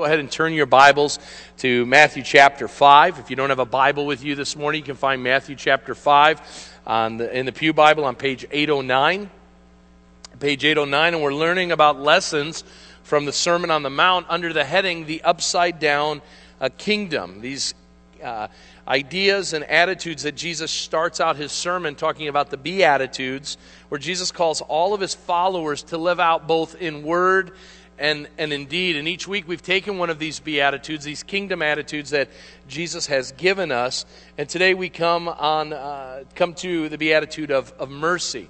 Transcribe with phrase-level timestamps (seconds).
[0.00, 1.18] Go ahead and turn your Bibles
[1.58, 3.18] to Matthew chapter 5.
[3.18, 5.94] If you don't have a Bible with you this morning, you can find Matthew chapter
[5.94, 9.28] 5 on the, in the Pew Bible on page 809.
[10.38, 12.64] Page 809, and we're learning about lessons
[13.02, 16.22] from the Sermon on the Mount under the heading The Upside Down
[16.62, 17.42] uh, Kingdom.
[17.42, 17.74] These
[18.24, 18.48] uh,
[18.88, 23.58] ideas and attitudes that Jesus starts out his sermon talking about the Beatitudes,
[23.90, 27.52] where Jesus calls all of his followers to live out both in word
[28.00, 32.10] and, and indeed, and each week we've taken one of these Beatitudes, these kingdom attitudes
[32.10, 32.30] that
[32.66, 34.06] Jesus has given us,
[34.38, 38.48] and today we come, on, uh, come to the Beatitude of, of mercy.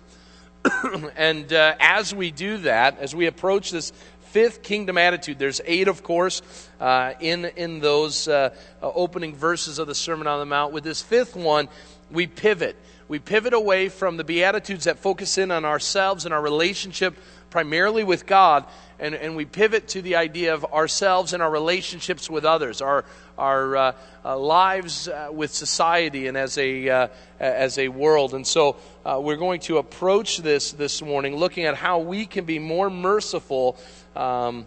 [1.17, 3.93] and uh, as we do that, as we approach this
[4.31, 5.41] fifth kingdom attitude.
[5.41, 6.41] There's eight, of course,
[6.79, 10.73] uh, in, in those uh, uh, opening verses of the Sermon on the Mount.
[10.73, 11.69] With this fifth one,
[12.13, 12.77] we pivot.
[13.09, 17.17] We pivot away from the Beatitudes that focus in on ourselves and our relationship
[17.51, 18.65] primarily with God,
[18.99, 23.05] and, and we pivot to the idea of ourselves and our relationships with others, our,
[23.37, 23.93] our uh,
[24.25, 27.09] uh, lives uh, with society and as a, uh,
[27.39, 28.35] as a world.
[28.35, 32.45] And so uh, we're going to approach this this morning looking at how we can
[32.45, 33.77] be more merciful.
[34.15, 34.67] Um,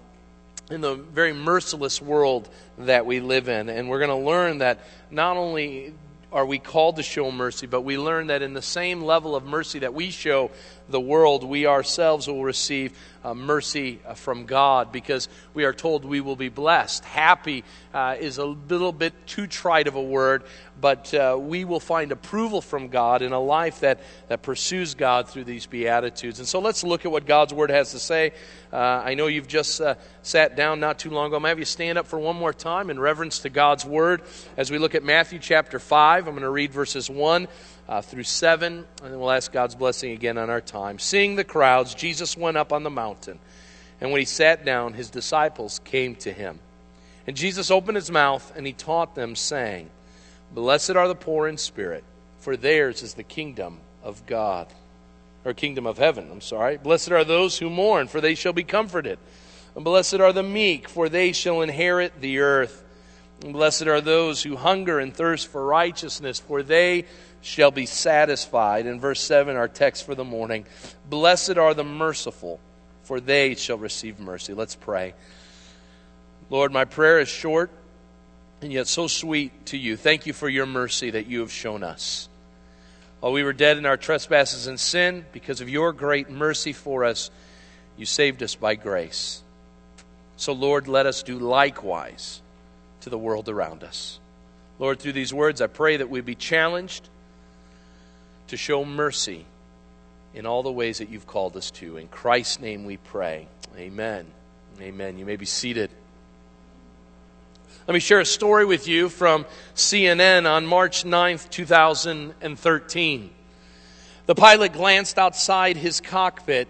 [0.71, 3.67] in the very merciless world that we live in.
[3.67, 4.79] And we're going to learn that
[5.11, 5.93] not only
[6.33, 9.45] are we called to show mercy, but we learn that in the same level of
[9.45, 10.49] mercy that we show
[10.89, 16.03] the world, we ourselves will receive uh, mercy uh, from God because we are told
[16.03, 17.05] we will be blessed.
[17.05, 20.43] Happy uh, is a little bit too trite of a word,
[20.79, 25.29] but uh, we will find approval from God in a life that, that pursues God
[25.29, 26.39] through these Beatitudes.
[26.39, 28.33] And so let's look at what God's Word has to say.
[28.71, 31.37] Uh, I know you've just uh, sat down not too long ago.
[31.37, 33.85] I'm going to have you stand up for one more time in reverence to God's
[33.85, 34.21] Word
[34.57, 36.27] as we look at Matthew chapter 5.
[36.27, 37.47] I'm going to read verses 1
[37.87, 40.99] uh, through 7, and then we'll ask God's blessing again on our time.
[40.99, 43.39] Seeing the crowds, Jesus went up on the mountain,
[43.99, 46.59] and when he sat down, his disciples came to him.
[47.25, 49.89] And Jesus opened his mouth, and he taught them, saying,
[50.51, 52.03] Blessed are the poor in spirit,
[52.39, 54.67] for theirs is the kingdom of God,
[55.45, 56.77] or kingdom of heaven, I'm sorry.
[56.77, 59.19] Blessed are those who mourn, for they shall be comforted.
[59.75, 62.83] And blessed are the meek, for they shall inherit the earth.
[63.43, 67.05] And blessed are those who hunger and thirst for righteousness, for they
[67.43, 68.85] shall be satisfied.
[68.85, 70.65] In verse 7, our text for the morning
[71.09, 72.59] Blessed are the merciful,
[73.03, 74.53] for they shall receive mercy.
[74.53, 75.13] Let's pray.
[76.49, 77.69] Lord, my prayer is short
[78.61, 79.97] and yet so sweet to you.
[79.97, 82.29] Thank you for your mercy that you have shown us.
[83.19, 87.03] While we were dead in our trespasses and sin, because of your great mercy for
[87.03, 87.29] us,
[87.97, 89.41] you saved us by grace.
[90.37, 92.41] So, Lord, let us do likewise
[93.01, 94.19] to the world around us.
[94.79, 97.09] Lord, through these words, I pray that we be challenged
[98.47, 99.45] to show mercy
[100.33, 101.97] in all the ways that you've called us to.
[101.97, 103.47] In Christ's name we pray.
[103.77, 104.25] Amen.
[104.81, 105.17] Amen.
[105.17, 105.89] You may be seated.
[107.87, 109.45] Let me share a story with you from
[109.75, 113.29] CNN on March 9th, 2013.
[114.25, 116.69] The pilot glanced outside his cockpit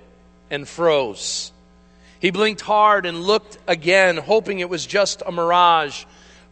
[0.50, 1.51] and froze.
[2.19, 6.05] He blinked hard and looked again, hoping it was just a mirage,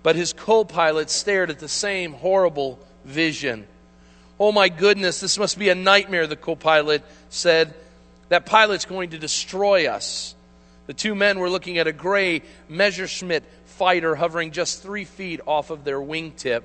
[0.04, 3.66] but his co pilot stared at the same horrible vision.
[4.42, 7.76] Oh my goodness, this must be a nightmare, the co pilot said.
[8.30, 10.34] That pilot's going to destroy us.
[10.88, 15.70] The two men were looking at a gray Messerschmitt fighter hovering just three feet off
[15.70, 16.64] of their wingtip.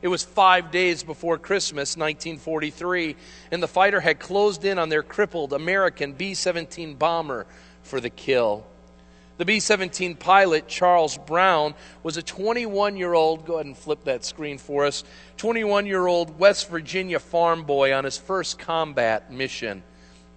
[0.00, 3.16] It was five days before Christmas, 1943,
[3.50, 7.46] and the fighter had closed in on their crippled American B 17 bomber
[7.82, 8.64] for the kill.
[9.38, 14.02] The B 17 pilot, Charles Brown, was a 21 year old, go ahead and flip
[14.04, 15.04] that screen for us,
[15.36, 19.84] 21 year old West Virginia farm boy on his first combat mission.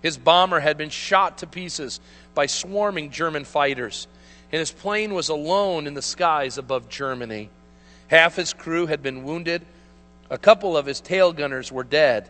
[0.03, 1.99] His bomber had been shot to pieces
[2.35, 4.07] by swarming German fighters,
[4.51, 7.49] and his plane was alone in the skies above Germany.
[8.07, 9.63] Half his crew had been wounded,
[10.29, 12.29] a couple of his tail gunners were dead.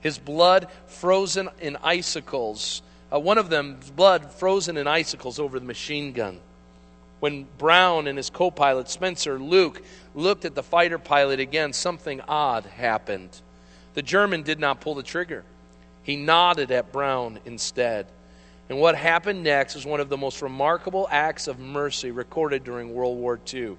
[0.00, 5.66] His blood frozen in icicles uh, one of them, blood frozen in icicles over the
[5.66, 6.40] machine gun.
[7.20, 9.82] When Brown and his co pilot, Spencer Luke,
[10.14, 13.40] looked at the fighter pilot again, something odd happened.
[13.94, 15.44] The German did not pull the trigger,
[16.02, 18.06] he nodded at Brown instead.
[18.68, 22.94] And what happened next is one of the most remarkable acts of mercy recorded during
[22.94, 23.76] World War II.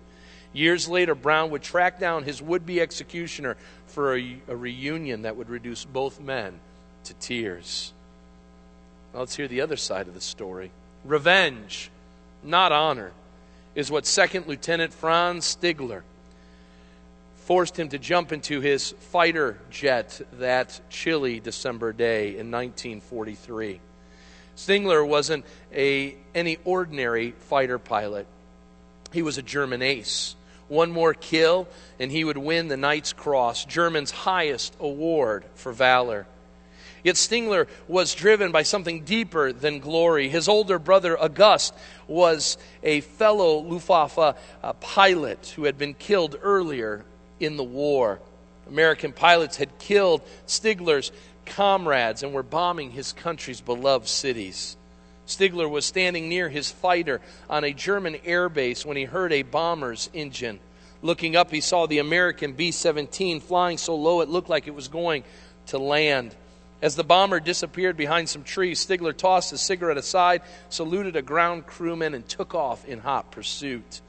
[0.52, 5.36] Years later, Brown would track down his would be executioner for a, a, reunion that
[5.36, 6.60] would reduce both men
[7.06, 7.92] to tears.
[9.14, 10.72] Now let's hear the other side of the story.
[11.06, 11.92] Revenge,
[12.44, 13.12] not honor,
[13.76, 16.02] is what Second Lieutenant Franz Stigler
[17.46, 23.80] forced him to jump into his fighter jet that chilly December day in 1943.
[24.56, 28.26] Stigler wasn't a, any ordinary fighter pilot.
[29.12, 30.36] He was a German ace.
[30.70, 31.68] One more kill,
[32.00, 36.26] and he would win the Knight's Cross, German's highest award for valor.
[37.04, 40.30] Yet Stingler was driven by something deeper than glory.
[40.30, 41.74] His older brother, August,
[42.08, 47.04] was a fellow Luftwaffe uh, pilot who had been killed earlier
[47.40, 48.20] in the war.
[48.68, 51.12] American pilots had killed Stigler's
[51.46, 54.78] comrades and were bombing his country's beloved cities.
[55.28, 60.10] Stigler was standing near his fighter on a German airbase when he heard a bomber's
[60.14, 60.60] engine.
[61.02, 64.76] Looking up, he saw the American B 17 flying so low it looked like it
[64.76, 65.24] was going
[65.68, 66.36] to land.
[66.84, 71.66] As the bomber disappeared behind some trees, Stigler tossed his cigarette aside, saluted a ground
[71.66, 74.02] crewman, and took off in hot pursuit.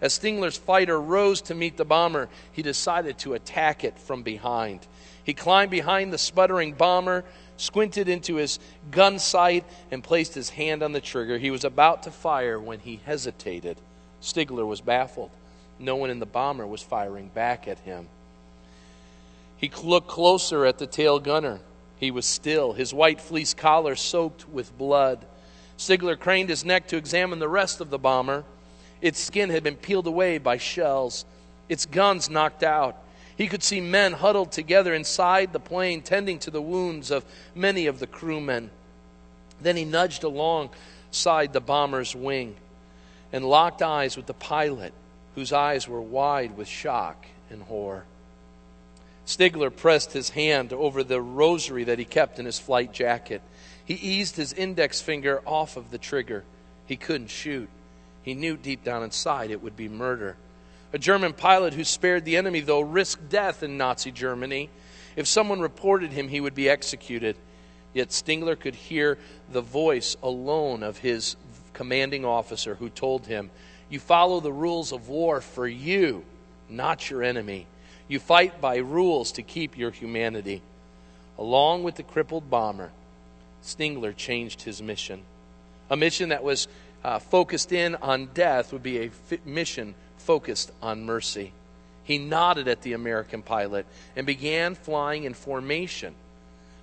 [0.00, 4.80] As Stingler's fighter rose to meet the bomber, he decided to attack it from behind.
[5.22, 7.22] He climbed behind the sputtering bomber,
[7.58, 8.58] squinted into his
[8.90, 11.36] gun sight, and placed his hand on the trigger.
[11.36, 13.76] He was about to fire when he hesitated.
[14.22, 15.32] Stigler was baffled.
[15.78, 18.08] No one in the bomber was firing back at him.
[19.58, 21.60] He looked closer at the tail gunner.
[22.02, 25.24] He was still, his white fleece collar soaked with blood.
[25.76, 28.42] Stigler craned his neck to examine the rest of the bomber.
[29.00, 31.24] Its skin had been peeled away by shells,
[31.68, 32.96] its guns knocked out.
[33.36, 37.86] He could see men huddled together inside the plane, tending to the wounds of many
[37.86, 38.72] of the crewmen.
[39.60, 42.56] Then he nudged alongside the bomber's wing
[43.32, 44.92] and locked eyes with the pilot,
[45.36, 48.06] whose eyes were wide with shock and horror.
[49.26, 53.42] Stigler pressed his hand over the rosary that he kept in his flight jacket.
[53.84, 56.44] He eased his index finger off of the trigger.
[56.86, 57.68] He couldn't shoot.
[58.22, 60.36] He knew deep down inside it would be murder.
[60.92, 64.68] A German pilot who spared the enemy, though, risked death in Nazi Germany.
[65.16, 67.36] If someone reported him, he would be executed.
[67.94, 69.18] Yet Stingler could hear
[69.50, 71.36] the voice alone of his
[71.72, 73.50] commanding officer who told him,
[73.88, 76.24] You follow the rules of war for you,
[76.68, 77.66] not your enemy.
[78.12, 80.60] You fight by rules to keep your humanity.
[81.38, 82.90] Along with the crippled bomber,
[83.64, 85.22] Stingler changed his mission.
[85.88, 86.68] A mission that was
[87.02, 89.10] uh, focused in on death would be a
[89.46, 91.52] mission focused on mercy.
[92.04, 96.14] He nodded at the American pilot and began flying in formation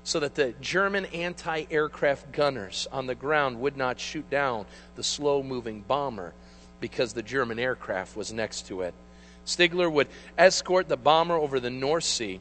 [0.04, 4.66] so that the German anti aircraft gunners on the ground would not shoot down
[4.96, 6.34] the slow moving bomber
[6.80, 8.96] because the German aircraft was next to it.
[9.50, 10.08] Stigler would
[10.38, 12.40] escort the bomber over the North Sea,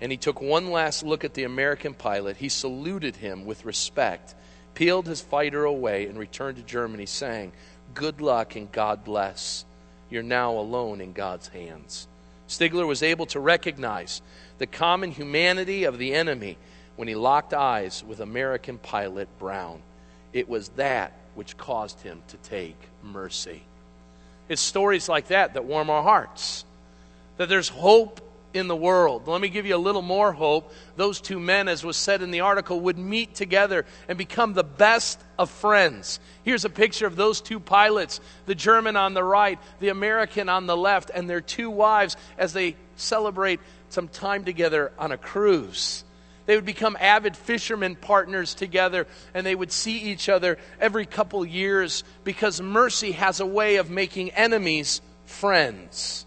[0.00, 2.36] and he took one last look at the American pilot.
[2.36, 4.34] He saluted him with respect,
[4.74, 7.52] peeled his fighter away, and returned to Germany, saying,
[7.94, 9.64] Good luck and God bless.
[10.10, 12.08] You're now alone in God's hands.
[12.48, 14.20] Stigler was able to recognize
[14.58, 16.58] the common humanity of the enemy
[16.96, 19.80] when he locked eyes with American pilot Brown.
[20.32, 23.62] It was that which caused him to take mercy.
[24.48, 26.64] It's stories like that that warm our hearts.
[27.36, 28.20] That there's hope
[28.54, 29.26] in the world.
[29.26, 30.72] Let me give you a little more hope.
[30.96, 34.64] Those two men, as was said in the article, would meet together and become the
[34.64, 36.20] best of friends.
[36.44, 40.66] Here's a picture of those two pilots the German on the right, the American on
[40.66, 46.04] the left, and their two wives as they celebrate some time together on a cruise.
[46.46, 51.44] They would become avid fishermen partners together, and they would see each other every couple
[51.46, 56.26] years because mercy has a way of making enemies friends.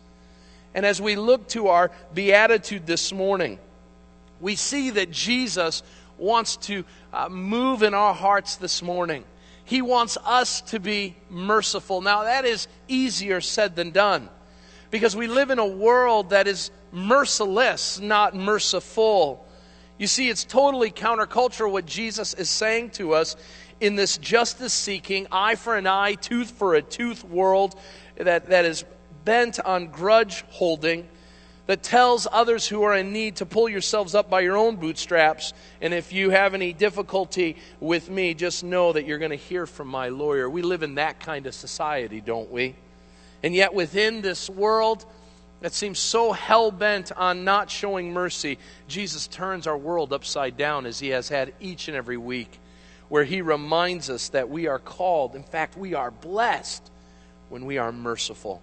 [0.73, 3.59] And as we look to our beatitude this morning,
[4.39, 5.83] we see that Jesus
[6.17, 9.23] wants to uh, move in our hearts this morning.
[9.65, 12.01] He wants us to be merciful.
[12.01, 14.29] Now, that is easier said than done
[14.91, 19.44] because we live in a world that is merciless, not merciful.
[19.97, 23.35] You see, it's totally countercultural what Jesus is saying to us
[23.79, 27.79] in this justice seeking, eye for an eye, tooth for a tooth world
[28.17, 28.83] that, that is
[29.23, 31.07] bent on grudge holding,
[31.67, 35.53] that tells others who are in need to pull yourselves up by your own bootstraps.
[35.81, 39.65] And if you have any difficulty with me, just know that you're going to hear
[39.65, 40.49] from my lawyer.
[40.49, 42.75] We live in that kind of society, don't we?
[43.43, 45.05] And yet, within this world,
[45.65, 50.85] that seems so hell bent on not showing mercy, Jesus turns our world upside down
[50.85, 52.59] as he has had each and every week,
[53.09, 56.91] where he reminds us that we are called, in fact, we are blessed
[57.49, 58.61] when we are merciful.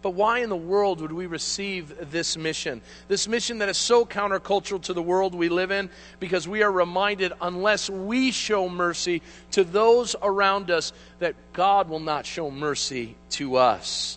[0.00, 2.80] But why in the world would we receive this mission?
[3.08, 6.72] This mission that is so countercultural to the world we live in, because we are
[6.72, 13.16] reminded unless we show mercy to those around us, that God will not show mercy
[13.32, 14.16] to us.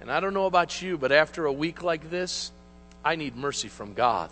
[0.00, 2.52] And I don't know about you, but after a week like this,
[3.04, 4.30] I need mercy from God.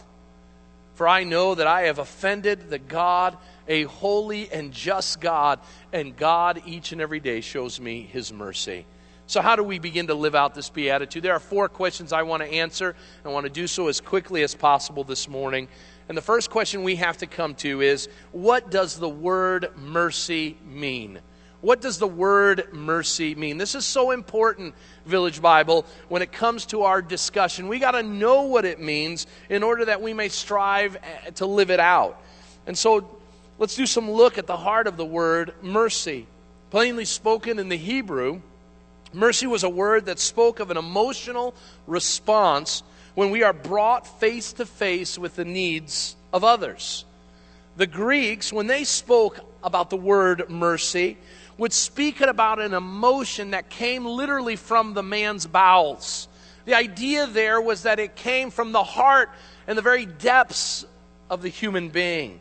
[0.95, 3.37] For I know that I have offended the God,
[3.69, 5.61] a holy and just God,
[5.93, 8.85] and God each and every day shows me his mercy.
[9.29, 11.23] So, how do we begin to live out this beatitude?
[11.23, 12.97] There are four questions I want to answer.
[13.25, 15.69] I want to do so as quickly as possible this morning.
[16.09, 20.57] And the first question we have to come to is what does the word mercy
[20.65, 21.21] mean?
[21.61, 23.59] What does the word mercy mean?
[23.59, 24.75] This is so important,
[25.09, 27.67] Village Bible, when it comes to our discussion.
[27.67, 31.47] We got to know what it means in order that we may strive eh, to
[31.47, 32.23] live it out.
[32.67, 33.09] And so
[33.59, 36.27] let's do some look at the heart of the word mercy.
[36.71, 38.43] Plainly spoken in the Hebrew,
[39.12, 41.55] mercy was a word that spoke of an emotional
[41.87, 42.83] response
[43.15, 47.05] when we are brought face to face with the needs of others.
[47.77, 51.17] The Greeks, when they spoke about the word mercy,
[51.59, 56.29] would speak about an emotion that came literally from the man's bowels.
[56.65, 59.31] The idea there was that it came from the heart
[59.67, 60.87] and the very depths
[61.29, 62.41] of the human being.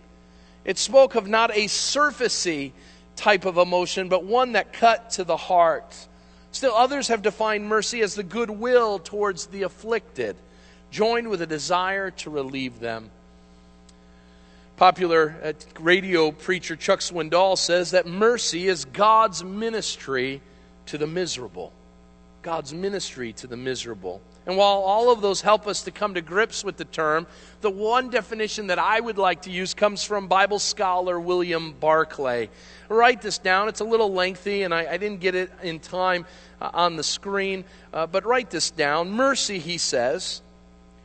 [0.64, 2.72] It spoke of not a surfacey
[3.16, 5.96] type of emotion, but one that cut to the heart.
[6.52, 10.36] Still, others have defined mercy as the goodwill towards the afflicted,
[10.92, 13.10] joined with a desire to relieve them.
[14.78, 20.40] Popular uh, radio preacher Chuck Swindoll says that mercy is God's ministry
[20.86, 21.74] to the miserable.
[22.44, 24.22] God's ministry to the miserable.
[24.46, 27.26] And while all of those help us to come to grips with the term,
[27.62, 32.52] the one definition that I would like to use comes from Bible scholar William Barclay.
[32.88, 33.70] Write this down.
[33.70, 36.28] It's a little lengthy, and I, I didn't get it in time
[36.62, 39.10] uh, on the screen, uh, but write this down.
[39.10, 40.44] Mercy, he says,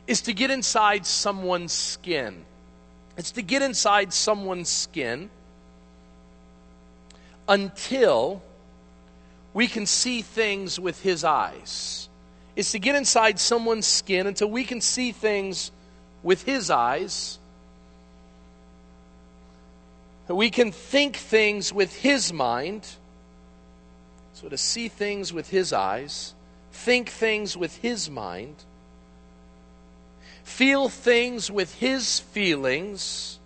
[0.05, 2.45] is to get inside someone's skin.
[3.17, 5.29] It's to get inside someone's skin
[7.47, 8.41] until
[9.53, 12.09] we can see things with his eyes
[12.55, 15.71] It's to get inside someone's skin until we can see things
[16.21, 17.39] with His eyes.
[20.27, 22.87] We can think things with His mind.
[24.33, 26.33] So, to see things with His eyes,
[26.71, 28.55] think things with His mind,
[30.43, 33.39] feel things with His feelings,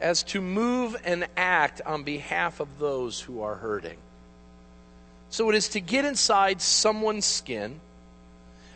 [0.00, 3.96] as to move and act on behalf of those who are hurting.
[5.30, 7.80] So it is to get inside someone's skin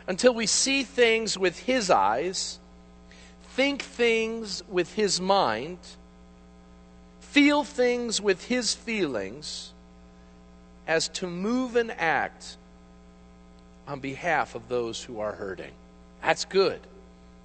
[0.07, 2.59] until we see things with his eyes,
[3.55, 5.77] think things with his mind,
[7.19, 9.73] feel things with his feelings,
[10.87, 12.57] as to move and act
[13.91, 15.71] on behalf of those who are hurting.
[16.23, 16.79] That's good.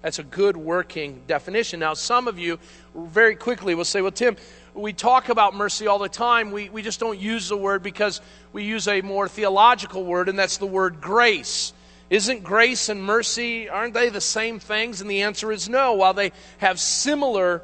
[0.02, 1.80] That's a good working definition.
[1.80, 2.60] Now, some of you
[2.94, 4.36] very quickly will say, well, Tim,
[4.72, 6.52] we talk about mercy all the time.
[6.52, 8.20] We, we just don't use the word because
[8.52, 11.72] we use a more theological word, and that's the word grace.
[12.10, 15.00] Isn't grace and mercy, aren't they the same things?
[15.00, 15.94] And the answer is no.
[15.94, 17.62] While they have similar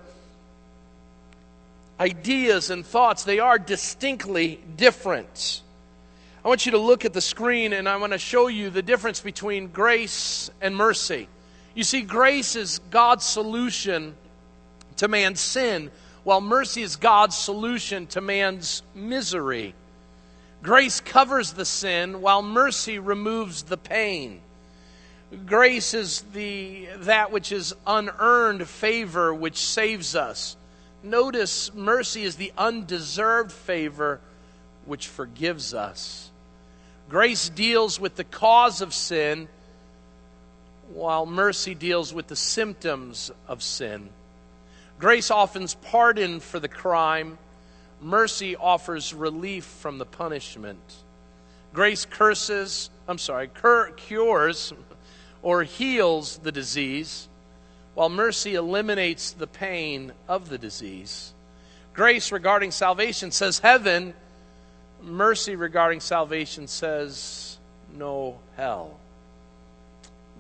[2.00, 5.62] ideas and thoughts, they are distinctly different.
[6.44, 8.82] I want you to look at the screen and I want to show you the
[8.82, 11.28] difference between grace and mercy.
[11.74, 14.16] You see, grace is God's solution
[14.96, 15.92] to man's sin,
[16.24, 19.74] while mercy is God's solution to man's misery.
[20.64, 24.40] Grace covers the sin, while mercy removes the pain.
[25.46, 30.56] Grace is the, that which is unearned favor which saves us.
[31.04, 34.20] Notice mercy is the undeserved favor
[34.84, 36.30] which forgives us.
[37.12, 39.46] Grace deals with the cause of sin,
[40.94, 44.08] while mercy deals with the symptoms of sin.
[44.98, 47.36] Grace offers pardon for the crime,
[48.00, 50.80] mercy offers relief from the punishment.
[51.74, 54.72] Grace curses, I'm sorry, cur- cures
[55.42, 57.28] or heals the disease,
[57.92, 61.34] while mercy eliminates the pain of the disease.
[61.92, 64.14] Grace regarding salvation says heaven,
[65.02, 67.58] mercy regarding salvation says
[67.94, 68.98] no hell.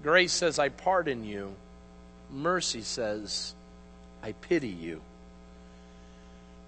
[0.02, 1.54] Grace says, I pardon you.
[2.30, 3.54] Mercy says,
[4.22, 5.00] I pity you.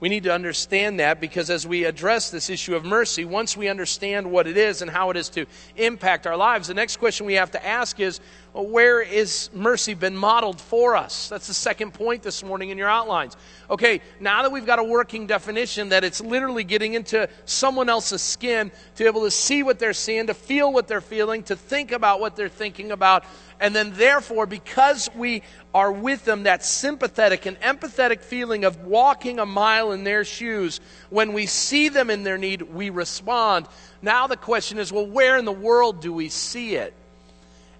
[0.04, 3.68] We need to understand that because as we address this issue of mercy, once we
[3.68, 5.46] understand what it is and how it is to
[5.76, 8.20] impact our lives, the next question we have to ask is
[8.52, 11.30] well, where is mercy been modeled for us?
[11.30, 13.37] That's the second point this morning in your outlines.
[13.70, 18.20] Okay, now that we've got a working definition that it's literally getting into someone else's
[18.20, 21.56] skin to be able to see what they're seeing, to feel what they're feeling, to
[21.56, 23.25] think about what they're thinking about,
[23.61, 25.42] and then, therefore, because we
[25.73, 30.80] are with them, that sympathetic and empathetic feeling of walking a mile in their shoes,
[31.11, 33.66] when we see them in their need, we respond.
[34.02, 36.94] Now, the question is well, where in the world do we see it?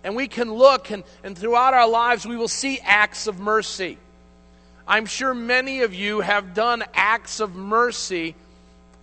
[0.04, 3.98] And we can look, and, and throughout our lives, we will see acts of mercy.
[4.86, 8.34] I'm sure many of you have done acts of mercy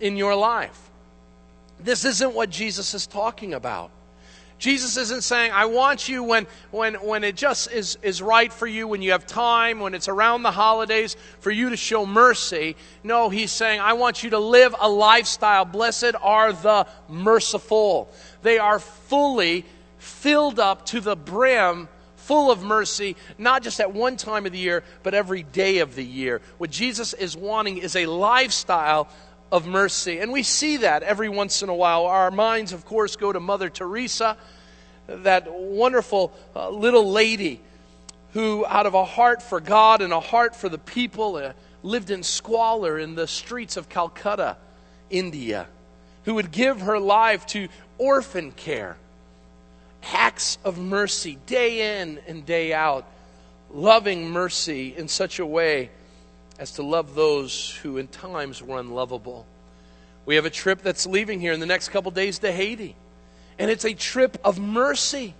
[0.00, 0.78] in your life.
[1.80, 3.90] This isn't what Jesus is talking about.
[4.62, 8.68] Jesus isn't saying, I want you when, when, when it just is, is right for
[8.68, 12.76] you, when you have time, when it's around the holidays, for you to show mercy.
[13.02, 15.64] No, he's saying, I want you to live a lifestyle.
[15.64, 18.08] Blessed are the merciful.
[18.42, 19.64] They are fully
[19.98, 24.58] filled up to the brim full of mercy, not just at one time of the
[24.58, 26.40] year, but every day of the year.
[26.58, 29.08] What Jesus is wanting is a lifestyle
[29.52, 30.18] of mercy.
[30.18, 32.06] And we see that every once in a while.
[32.06, 34.38] Our minds, of course, go to Mother Teresa,
[35.06, 37.60] that wonderful uh, little lady
[38.32, 42.10] who, out of a heart for God and a heart for the people, uh, lived
[42.10, 44.56] in squalor in the streets of Calcutta,
[45.10, 45.66] India,
[46.24, 47.68] who would give her life to
[47.98, 48.96] orphan care.
[50.14, 53.04] Acts of mercy, day in and day out,
[53.70, 55.90] loving mercy in such a way
[56.58, 59.46] as to love those who in times were unlovable.
[60.26, 62.94] We have a trip that's leaving here in the next couple days to Haiti.
[63.58, 65.34] And it's a trip of mercy.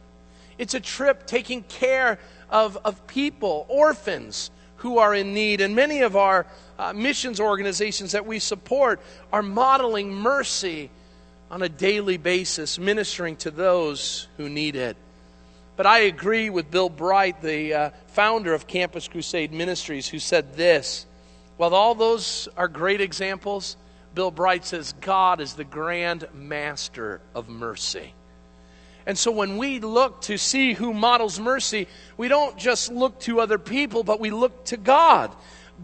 [0.58, 2.18] It's a trip taking care
[2.50, 5.60] of, of people, orphans who are in need.
[5.60, 6.46] And many of our
[6.78, 9.00] uh, missions organizations that we support
[9.32, 10.90] are modeling mercy
[11.50, 14.96] on a daily basis, ministering to those who need it.
[15.82, 20.54] But I agree with Bill Bright, the uh, founder of Campus Crusade Ministries, who said
[20.54, 21.06] this.
[21.56, 23.76] While all those are great examples,
[24.14, 28.14] Bill Bright says God is the grand master of mercy.
[29.06, 33.40] And so when we look to see who models mercy, we don't just look to
[33.40, 35.34] other people, but we look to God.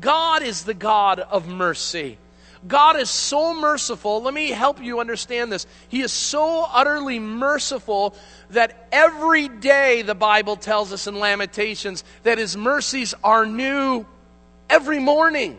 [0.01, 2.19] God is the God of mercy.
[2.67, 4.23] God is so merciful.
[4.23, 5.67] Let me help you understand this.
[5.89, 8.15] He is so utterly merciful
[8.51, 14.07] that every day, the Bible tells us in Lamentations, that His mercies are new
[14.69, 15.59] every morning.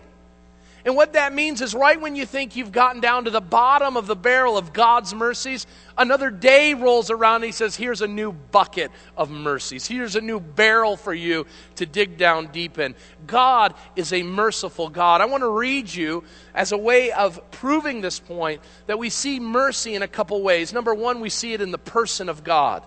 [0.86, 3.98] And what that means is right when you think you've gotten down to the bottom
[3.98, 5.68] of the barrel of God's mercies,
[5.98, 9.86] another day rolls around and He says, Here's a new bucket of mercies.
[9.86, 12.96] Here's a new barrel for you to dig down deep in.
[13.28, 15.22] God is a merciful God.
[15.22, 16.24] I want to read you
[16.56, 20.72] as a way of proving this point that we see mercy in a couple ways.
[20.72, 22.84] Number one, we see it in the person of God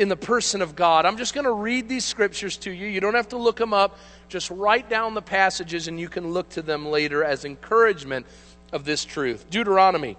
[0.00, 1.04] in the person of God.
[1.04, 2.86] I'm just going to read these scriptures to you.
[2.86, 3.98] You don't have to look them up.
[4.30, 8.24] Just write down the passages and you can look to them later as encouragement
[8.72, 9.44] of this truth.
[9.50, 10.16] Deuteronomy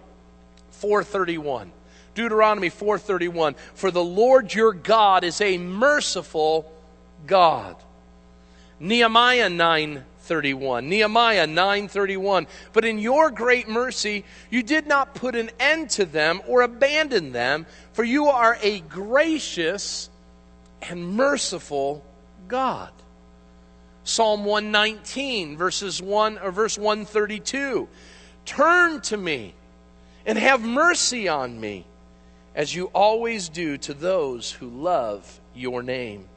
[0.69, 1.71] 431.
[2.13, 6.71] Deuteronomy 4:31 For the Lord your God is a merciful
[7.25, 7.75] God.
[8.79, 9.49] Nehemiah
[10.27, 16.05] 9:31 Nehemiah 9:31 But in your great mercy you did not put an end to
[16.05, 20.09] them or abandon them for you are a gracious
[20.81, 22.03] and merciful
[22.47, 22.91] God.
[24.03, 27.87] Psalm 119 verses 1 or verse 132
[28.45, 29.53] Turn to me
[30.25, 31.85] and have mercy on me
[32.55, 36.27] as you always do to those who love your name.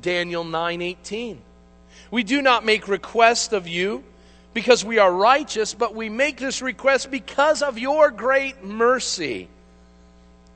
[0.00, 1.38] Daniel 9:18
[2.10, 4.04] We do not make request of you
[4.54, 9.48] because we are righteous, but we make this request because of your great mercy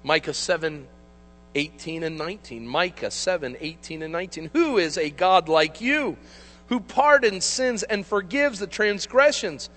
[0.05, 0.87] Micah 7
[1.55, 2.67] 18 and 19.
[2.67, 4.51] Micah 7 18 and 19.
[4.53, 6.17] Who is a God like you,
[6.69, 9.69] who pardons sins and forgives the transgressions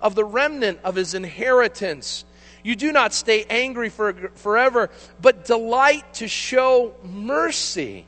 [0.00, 2.24] of the remnant of his inheritance?
[2.62, 8.06] You do not stay angry for, forever, but delight to show mercy.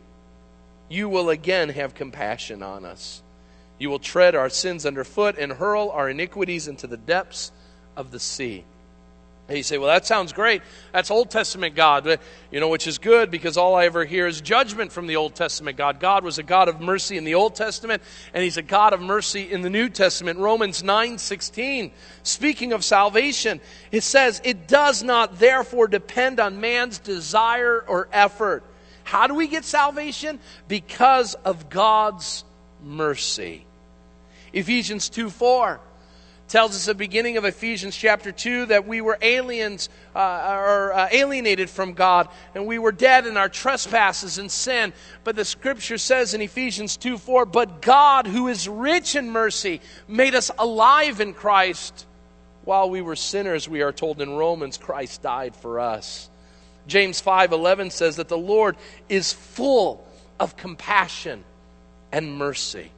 [0.88, 3.22] You will again have compassion on us.
[3.78, 7.52] You will tread our sins underfoot and hurl our iniquities into the depths
[7.96, 8.64] of the sea.
[9.48, 10.62] And you say, well, that sounds great.
[10.92, 12.18] That's Old Testament God,
[12.50, 15.36] you know, which is good because all I ever hear is judgment from the Old
[15.36, 16.00] Testament God.
[16.00, 18.02] God was a God of mercy in the Old Testament,
[18.34, 20.40] and He's a God of mercy in the New Testament.
[20.40, 21.92] Romans 9 16,
[22.24, 23.60] speaking of salvation,
[23.92, 28.64] it says, It does not therefore depend on man's desire or effort.
[29.06, 30.40] How do we get salvation?
[30.66, 32.42] Because of God's
[32.82, 33.64] mercy.
[34.52, 35.78] Ephesians 2 4
[36.48, 40.92] tells us at the beginning of Ephesians chapter 2 that we were aliens uh, or
[40.92, 44.92] uh, alienated from God and we were dead in our trespasses and sin.
[45.22, 49.80] But the scripture says in Ephesians 2 4, but God, who is rich in mercy,
[50.08, 52.06] made us alive in Christ.
[52.64, 56.28] While we were sinners, we are told in Romans, Christ died for us.
[56.86, 58.76] James 5:11 says that the Lord
[59.08, 60.06] is full
[60.38, 61.44] of compassion
[62.12, 62.90] and mercy.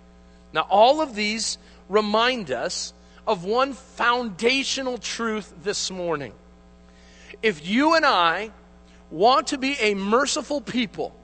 [0.53, 2.93] Now all of these remind us
[3.27, 6.33] of one foundational truth this morning.
[7.43, 8.51] If you and I
[9.11, 11.15] want to be a merciful people,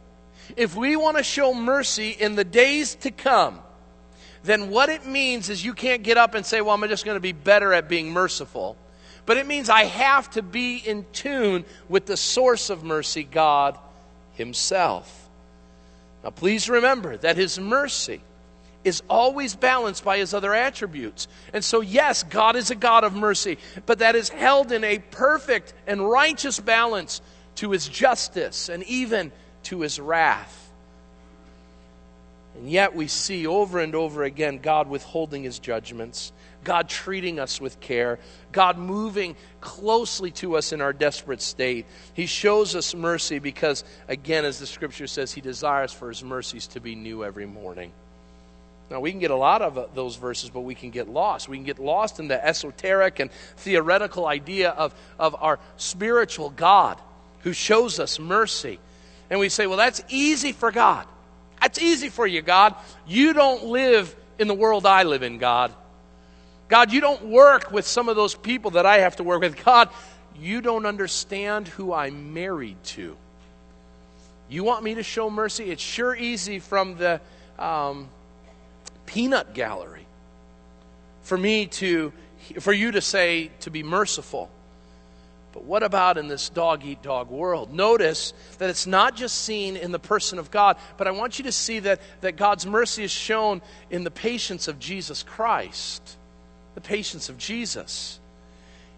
[0.57, 3.61] if we want to show mercy in the days to come,
[4.43, 7.17] then what it means is you can't get up and say, Well, I'm just going
[7.17, 8.77] to be better at being merciful.
[9.27, 13.79] But it means I have to be in tune with the source of mercy, God
[14.35, 15.29] Himself.
[16.23, 18.21] Now, please remember that His mercy
[18.83, 21.27] is always balanced by His other attributes.
[21.53, 24.99] And so, yes, God is a God of mercy, but that is held in a
[24.99, 27.21] perfect and righteous balance
[27.57, 29.33] to His justice and even
[29.65, 30.65] to His wrath.
[32.57, 36.33] And yet we see over and over again God withholding his judgments,
[36.65, 38.19] God treating us with care,
[38.53, 41.87] God moving closely to us in our desperate state.
[42.15, 46.67] He shows us mercy because, again, as the scripture says, he desires for his mercies
[46.69, 47.93] to be new every morning.
[48.91, 51.49] Now, we can get a lot of uh, those verses, but we can get lost.
[51.49, 57.01] We can get lost in the esoteric and theoretical idea of, of our spiritual God
[57.41, 58.79] who shows us mercy.
[59.31, 61.07] And we say, well, that's easy for God.
[61.61, 62.75] That's easy for you, God.
[63.07, 65.73] You don't live in the world I live in, God.
[66.75, 69.65] God, you don't work with some of those people that I have to work with.
[69.65, 69.91] God,
[70.41, 73.17] you don't understand who I'm married to.
[74.49, 75.71] You want me to show mercy?
[75.71, 77.21] It's sure easy from the
[77.61, 78.09] um,
[79.07, 80.05] peanut gallery
[81.23, 82.13] for me to,
[82.59, 84.51] for you to say to be merciful.
[85.53, 87.73] But what about in this dog eat dog world?
[87.73, 91.45] Notice that it's not just seen in the person of God, but I want you
[91.45, 96.17] to see that, that God's mercy is shown in the patience of Jesus Christ.
[96.75, 98.19] The patience of Jesus.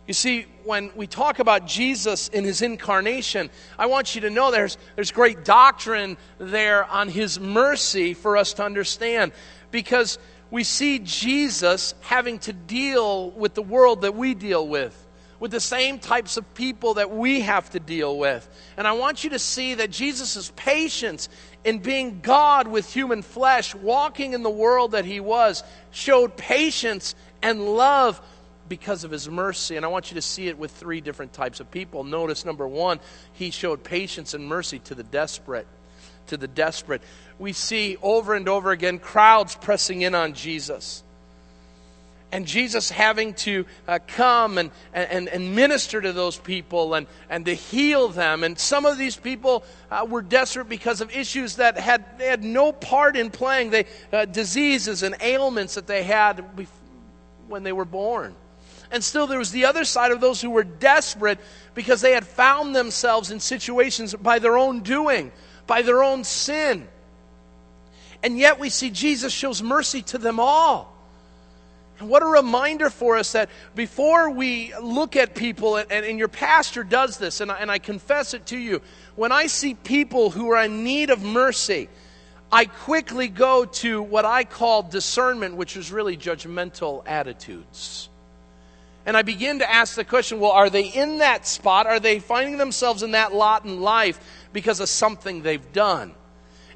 [0.07, 4.53] You see, when we talk about Jesus in his incarnation, I want you to know
[4.53, 9.33] there's, there's great doctrine there on his mercy for us to understand.
[9.73, 10.19] Because
[10.51, 15.03] we see Jesus having to deal with the world that we deal with
[15.39, 18.49] with the same types of people that we have to deal with.
[18.77, 21.29] And I want you to see that Jesus' patience
[21.67, 27.17] in being God with human flesh, walking in the world that he was, showed patience
[27.43, 28.21] and love
[28.69, 29.75] because of his mercy.
[29.77, 32.05] And I want you to see it with three different types of people.
[32.05, 33.01] Notice number one,
[33.33, 35.67] he showed patience and mercy to the desperate.
[36.29, 37.03] To the desperate.
[37.37, 41.03] We see over and over again crowds pressing in on Jesus
[42.33, 47.47] and Jesus having to uh, come and, and, and minister to those people and, and
[47.47, 48.43] to heal them.
[48.43, 52.43] And some of these people uh, were desperate because of issues that had, they had
[52.43, 56.45] no part in playing, they, uh, diseases and ailments that they had
[57.47, 58.35] when they were born.
[58.91, 61.39] And still, there was the other side of those who were desperate
[61.75, 65.33] because they had found themselves in situations by their own doing,
[65.67, 66.87] by their own sin.
[68.23, 70.96] And yet, we see Jesus shows mercy to them all.
[71.99, 76.85] What a reminder for us that before we look at people, and, and your pastor
[76.85, 78.83] does this, and I, and I confess it to you,
[79.15, 81.89] when I see people who are in need of mercy,
[82.53, 88.09] I quickly go to what I call discernment, which is really judgmental attitudes.
[89.07, 91.87] And I begin to ask the question well, are they in that spot?
[91.87, 94.21] Are they finding themselves in that lot in life
[94.53, 96.15] because of something they've done?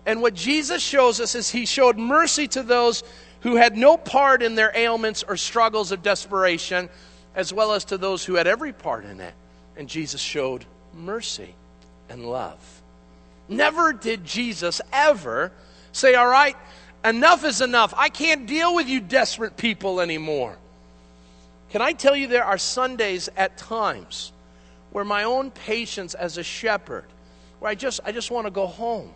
[0.07, 3.03] And what Jesus shows us is he showed mercy to those
[3.41, 6.89] who had no part in their ailments or struggles of desperation,
[7.35, 9.35] as well as to those who had every part in it.
[9.77, 11.55] And Jesus showed mercy
[12.09, 12.59] and love.
[13.49, 15.53] Never did Jesus ever
[15.93, 16.57] say, All right,
[17.05, 17.95] enough is enough.
[17.97, 20.57] I can't deal with you desperate people anymore.
[21.71, 24.33] Can I tell you, there are Sundays at times
[24.91, 27.05] where my own patience as a shepherd,
[27.61, 29.11] where I just, I just want to go home.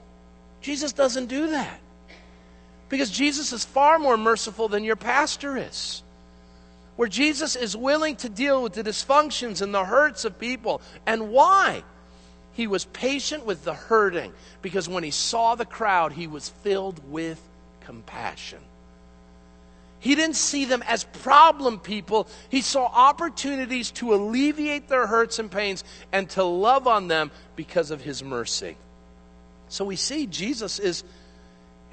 [0.60, 1.80] Jesus doesn't do that.
[2.88, 6.02] Because Jesus is far more merciful than your pastor is.
[6.96, 10.80] Where Jesus is willing to deal with the dysfunctions and the hurts of people.
[11.06, 11.82] And why?
[12.52, 17.00] He was patient with the hurting because when he saw the crowd, he was filled
[17.10, 17.40] with
[17.80, 18.60] compassion.
[19.98, 22.28] He didn't see them as problem people.
[22.50, 27.90] He saw opportunities to alleviate their hurts and pains and to love on them because
[27.90, 28.76] of his mercy.
[29.68, 31.02] So we see Jesus is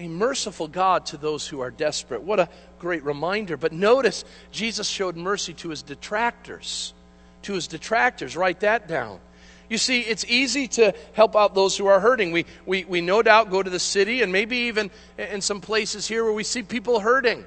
[0.01, 2.23] a merciful God to those who are desperate.
[2.23, 3.55] What a great reminder.
[3.55, 6.93] But notice, Jesus showed mercy to his detractors.
[7.43, 8.35] To his detractors.
[8.35, 9.19] Write that down.
[9.69, 12.31] You see, it's easy to help out those who are hurting.
[12.31, 16.07] We, we, we no doubt go to the city and maybe even in some places
[16.07, 17.45] here where we see people hurting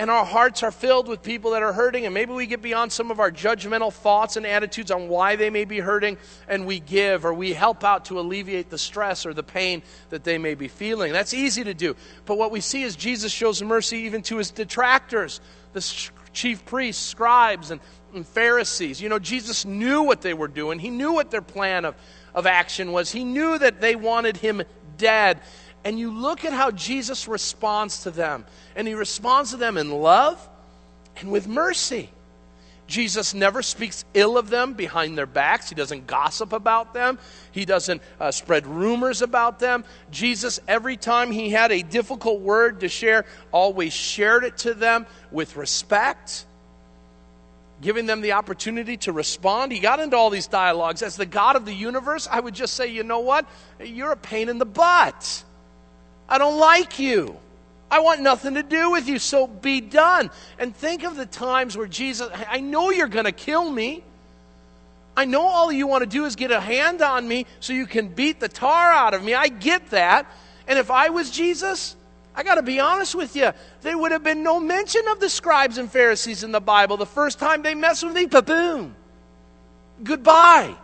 [0.00, 2.90] and our hearts are filled with people that are hurting, and maybe we get beyond
[2.90, 6.16] some of our judgmental thoughts and attitudes on why they may be hurting,
[6.48, 10.24] and we give or we help out to alleviate the stress or the pain that
[10.24, 11.12] they may be feeling.
[11.12, 11.96] That's easy to do.
[12.24, 15.42] But what we see is Jesus shows mercy even to his detractors,
[15.74, 17.78] the chief priests, scribes, and,
[18.14, 19.02] and Pharisees.
[19.02, 21.94] You know, Jesus knew what they were doing, he knew what their plan of,
[22.34, 24.62] of action was, he knew that they wanted him
[24.96, 25.40] dead.
[25.84, 28.44] And you look at how Jesus responds to them.
[28.76, 30.46] And he responds to them in love
[31.16, 32.10] and with mercy.
[32.86, 35.68] Jesus never speaks ill of them behind their backs.
[35.68, 37.20] He doesn't gossip about them.
[37.52, 39.84] He doesn't uh, spread rumors about them.
[40.10, 45.06] Jesus, every time he had a difficult word to share, always shared it to them
[45.30, 46.44] with respect,
[47.80, 49.70] giving them the opportunity to respond.
[49.70, 51.00] He got into all these dialogues.
[51.02, 53.46] As the God of the universe, I would just say, you know what?
[53.80, 55.44] You're a pain in the butt.
[56.30, 57.36] I don't like you.
[57.90, 60.30] I want nothing to do with you, so be done.
[60.58, 64.04] And think of the times where Jesus, I know you're going to kill me.
[65.16, 67.86] I know all you want to do is get a hand on me so you
[67.86, 69.34] can beat the tar out of me.
[69.34, 70.30] I get that.
[70.68, 71.96] And if I was Jesus,
[72.34, 75.28] I got to be honest with you, there would have been no mention of the
[75.28, 76.96] scribes and Pharisees in the Bible.
[76.96, 78.94] The first time they mess with me, pa boom,
[80.04, 80.76] goodbye.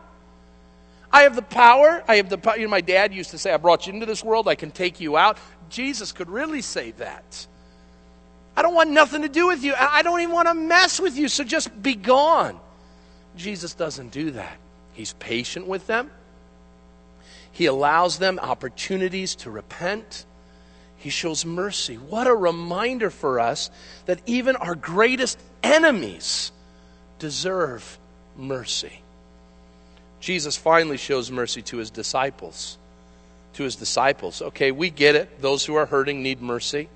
[1.12, 2.03] I have the power.
[2.09, 2.57] I have the power.
[2.57, 4.71] You know, my dad used to say, I brought you into this world, I can
[4.71, 5.38] take you out.
[5.69, 7.47] Jesus could really say that.
[8.57, 9.75] I don't want nothing to do with you.
[9.79, 12.59] I don't even want to mess with you, so just be gone.
[13.37, 14.57] Jesus doesn't do that.
[14.95, 16.11] He's patient with them.
[17.53, 20.25] He allows them opportunities to repent.
[20.97, 21.97] He shows mercy.
[21.97, 23.71] What a reminder for us
[24.07, 26.53] that even our greatest enemies
[27.19, 27.99] deserve
[28.37, 29.03] mercy.
[30.21, 32.79] Jesus finally shows mercy to his disciples
[33.57, 34.43] to his disciples.
[34.43, 35.41] Okay, we get it.
[35.41, 36.89] Those who are hurting need mercy.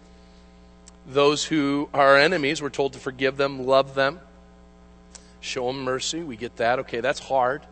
[1.06, 4.20] Those who are enemies, we're told to forgive them, love them,
[5.40, 6.22] show them mercy.
[6.22, 6.80] We get that.
[6.80, 7.62] Okay, that's hard.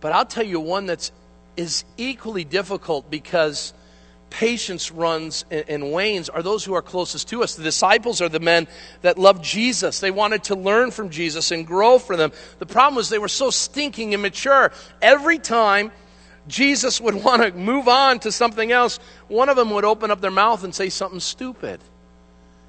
[0.00, 1.10] But I'll tell you one that's
[1.56, 3.72] is equally difficult because
[4.30, 7.56] patience runs and wanes are those who are closest to us.
[7.56, 8.68] The disciples are the men
[9.02, 10.00] that loved Jesus.
[10.00, 12.32] They wanted to learn from Jesus and grow from them.
[12.58, 14.72] The problem was they were so stinking immature.
[15.02, 15.92] Every time
[16.46, 20.20] Jesus would want to move on to something else, one of them would open up
[20.20, 21.80] their mouth and say something stupid.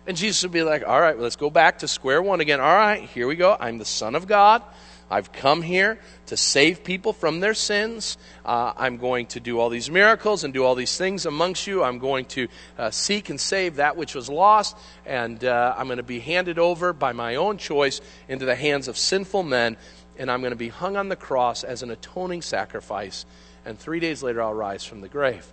[0.07, 2.59] And Jesus would be like, All right, well, let's go back to square one again.
[2.59, 3.55] All right, here we go.
[3.59, 4.63] I'm the Son of God.
[5.11, 8.17] I've come here to save people from their sins.
[8.45, 11.83] Uh, I'm going to do all these miracles and do all these things amongst you.
[11.83, 12.47] I'm going to
[12.77, 14.77] uh, seek and save that which was lost.
[15.05, 18.87] And uh, I'm going to be handed over by my own choice into the hands
[18.87, 19.77] of sinful men.
[20.17, 23.25] And I'm going to be hung on the cross as an atoning sacrifice
[23.65, 25.45] and three days later I'll rise from the grave.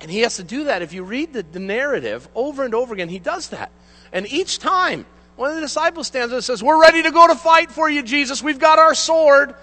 [0.00, 0.82] And he has to do that.
[0.82, 3.70] If you read the, the narrative over and over again, he does that.
[4.12, 7.26] And each time, one of the disciples stands up and says, We're ready to go
[7.26, 8.42] to fight for you, Jesus.
[8.42, 9.54] We've got our sword.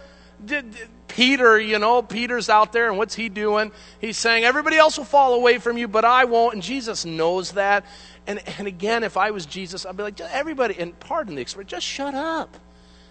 [1.07, 3.71] Peter, you know, Peter's out there, and what's he doing?
[3.99, 6.53] He's saying, Everybody else will fall away from you, but I won't.
[6.53, 7.85] And Jesus knows that.
[8.27, 11.67] And, and again, if I was Jesus, I'd be like, Everybody, and pardon the expression,
[11.67, 12.57] just shut up.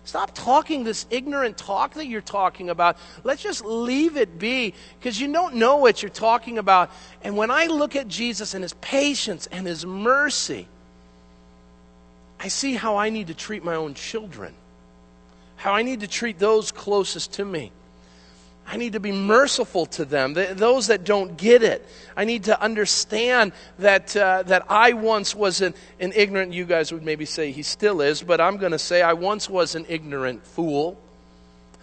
[0.04, 2.96] Stop talking this ignorant talk that you're talking about.
[3.22, 6.90] Let's just leave it be because you don't know what you're talking about.
[7.22, 10.68] And when I look at Jesus and his patience and his mercy,
[12.42, 14.54] I see how I need to treat my own children,
[15.56, 17.70] how I need to treat those closest to me.
[18.66, 21.86] I need to be merciful to them, those that don't get it.
[22.16, 26.92] I need to understand that, uh, that I once was an, an ignorant, you guys
[26.92, 29.84] would maybe say he still is, but I'm going to say I once was an
[29.88, 30.98] ignorant fool.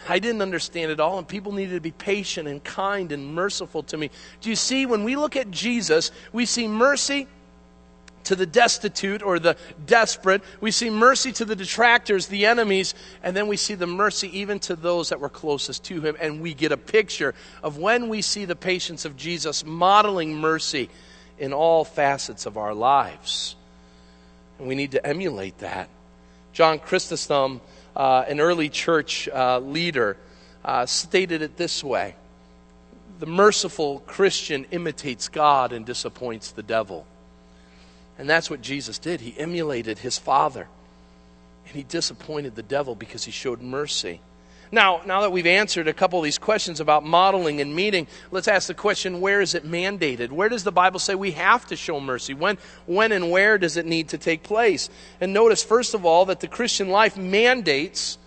[0.07, 3.83] I didn't understand it all, and people needed to be patient and kind and merciful
[3.83, 4.09] to me.
[4.41, 7.27] Do you see, when we look at Jesus, we see mercy
[8.27, 10.41] to the destitute or the desperate.
[10.59, 14.59] We see mercy to the detractors, the enemies, and then we see the mercy even
[14.61, 16.17] to those that were closest to him.
[16.19, 20.89] And we get a picture of when we see the patience of Jesus modeling mercy
[21.39, 23.55] in all facets of our lives.
[24.59, 25.87] And we need to emulate that.
[26.51, 27.61] John Chrysostom,
[27.95, 30.17] uh, an early church uh, leader,
[30.65, 32.15] uh, stated it this way
[33.19, 37.05] The merciful Christian imitates God and disappoints the devil.
[38.17, 39.21] And that's what Jesus did.
[39.21, 40.67] He emulated his Father.
[41.67, 44.21] And he disappointed the devil because he showed mercy.
[44.71, 48.47] Now, now that we've answered a couple of these questions about modeling and meeting, let's
[48.47, 50.29] ask the question where is it mandated?
[50.31, 52.33] Where does the Bible say we have to show mercy?
[52.33, 54.89] When, when and where does it need to take place?
[55.21, 58.17] And notice, first of all, that the Christian life mandates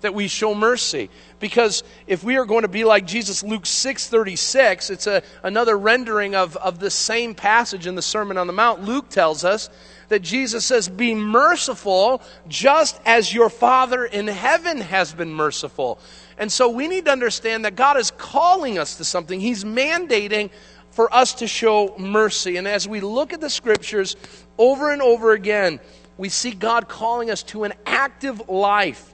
[0.00, 1.10] that we show mercy.
[1.38, 6.34] Because if we are going to be like Jesus, Luke 6.36, it's a, another rendering
[6.34, 8.82] of, of the same passage in the Sermon on the Mount.
[8.82, 9.70] Luke tells us
[10.08, 15.98] that Jesus says, Be merciful just as your Father in heaven has been merciful.
[16.36, 19.40] And so we need to understand that God is calling us to something.
[19.40, 20.50] He's mandating
[20.90, 22.56] for us to show mercy.
[22.56, 24.16] And as we look at the scriptures
[24.58, 25.80] over and over again,
[26.16, 29.09] we see God calling us to an active life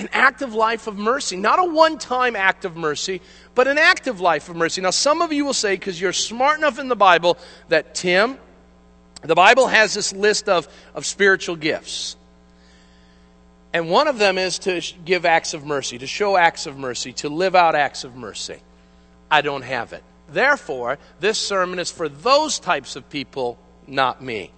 [0.00, 1.36] an active life of mercy.
[1.36, 3.20] Not a one time act of mercy,
[3.54, 4.80] but an active life of mercy.
[4.80, 7.36] Now, some of you will say, because you're smart enough in the Bible,
[7.68, 8.38] that Tim,
[9.22, 12.16] the Bible has this list of, of spiritual gifts.
[13.72, 17.12] And one of them is to give acts of mercy, to show acts of mercy,
[17.14, 18.56] to live out acts of mercy.
[19.30, 20.02] I don't have it.
[20.30, 24.50] Therefore, this sermon is for those types of people, not me.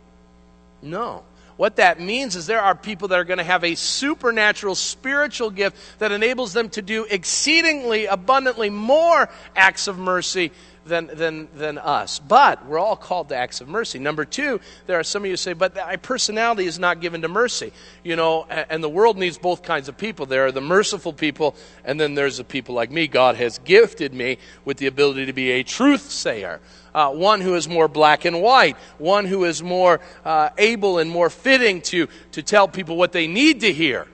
[0.81, 1.25] No.
[1.57, 5.51] What that means is there are people that are going to have a supernatural spiritual
[5.51, 10.53] gift that enables them to do exceedingly abundantly more acts of mercy
[10.85, 12.19] than, than, than us.
[12.19, 13.99] But we're all called to acts of mercy.
[13.99, 17.29] Number two, there are some of you say, but my personality is not given to
[17.29, 17.73] mercy.
[18.03, 20.27] You know, and the world needs both kinds of people.
[20.27, 23.07] There are the merciful people, and then there's the people like me.
[23.07, 26.61] God has gifted me with the ability to be a truth sayer.
[26.95, 31.11] Uh, one who is more black and white, one who is more uh, able and
[31.11, 34.07] more fitting to, to tell people what they need to hear.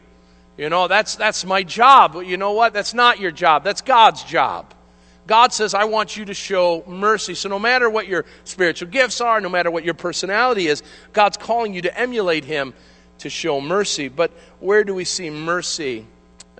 [0.57, 2.12] You know, that's, that's my job.
[2.12, 2.73] But you know what?
[2.73, 3.64] That's not your job.
[3.64, 4.75] That's God's job.
[5.29, 7.35] God says, I want you to show mercy.
[7.35, 11.37] So no matter what your spiritual gifts are, no matter what your personality is, God's
[11.37, 12.75] calling you to emulate Him
[13.19, 14.09] to show mercy.
[14.09, 16.07] But where do we see mercy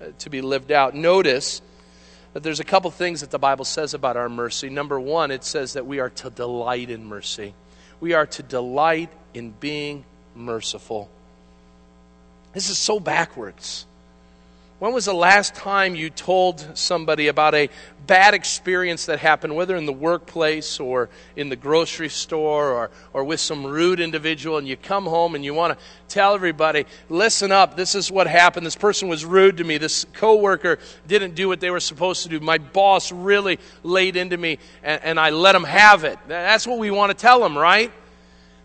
[0.01, 0.95] uh, to be lived out?
[0.95, 1.63] Notice
[2.33, 4.69] that there's a couple things that the Bible says about our mercy.
[4.69, 7.55] Number one, it says that we are to delight in mercy.
[8.01, 11.11] We are to delight in being merciful.
[12.53, 13.87] This is so backwards.
[14.79, 17.69] When was the last time you told somebody about a
[18.09, 23.23] bad experience that happened, whether in the workplace or in the grocery store or, or
[23.23, 27.53] with some rude individual, and you come home and you want to tell everybody, listen
[27.53, 28.67] up, this is what happened.
[28.67, 29.79] This person was rude to me.
[29.79, 32.41] This coworker didn't do what they were supposed to do.
[32.41, 36.19] My boss really laid into me, and, and I let them have it.
[36.27, 37.93] That's what we want to tell them, right?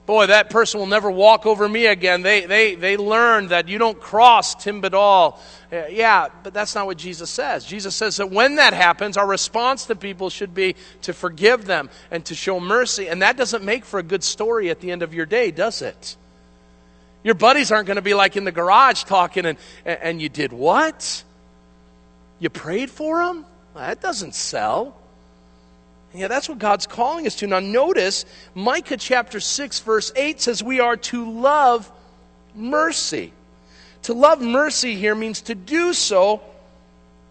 [0.05, 2.21] Boy, that person will never walk over me again.
[2.21, 5.37] They, they, they learned that you don't cross Tim Badal.
[5.71, 7.65] Uh, yeah, but that's not what Jesus says.
[7.65, 11.89] Jesus says that when that happens, our response to people should be to forgive them
[12.11, 13.07] and to show mercy.
[13.07, 15.81] And that doesn't make for a good story at the end of your day, does
[15.81, 16.17] it?
[17.23, 20.51] Your buddies aren't going to be like in the garage talking and, and you did
[20.51, 21.23] what?
[22.39, 23.45] You prayed for them?
[23.75, 24.97] That doesn't sell.
[26.13, 27.47] Yeah, that's what God's calling us to.
[27.47, 31.91] Now, notice Micah chapter 6, verse 8 says we are to love
[32.53, 33.33] mercy.
[34.03, 36.41] To love mercy here means to do so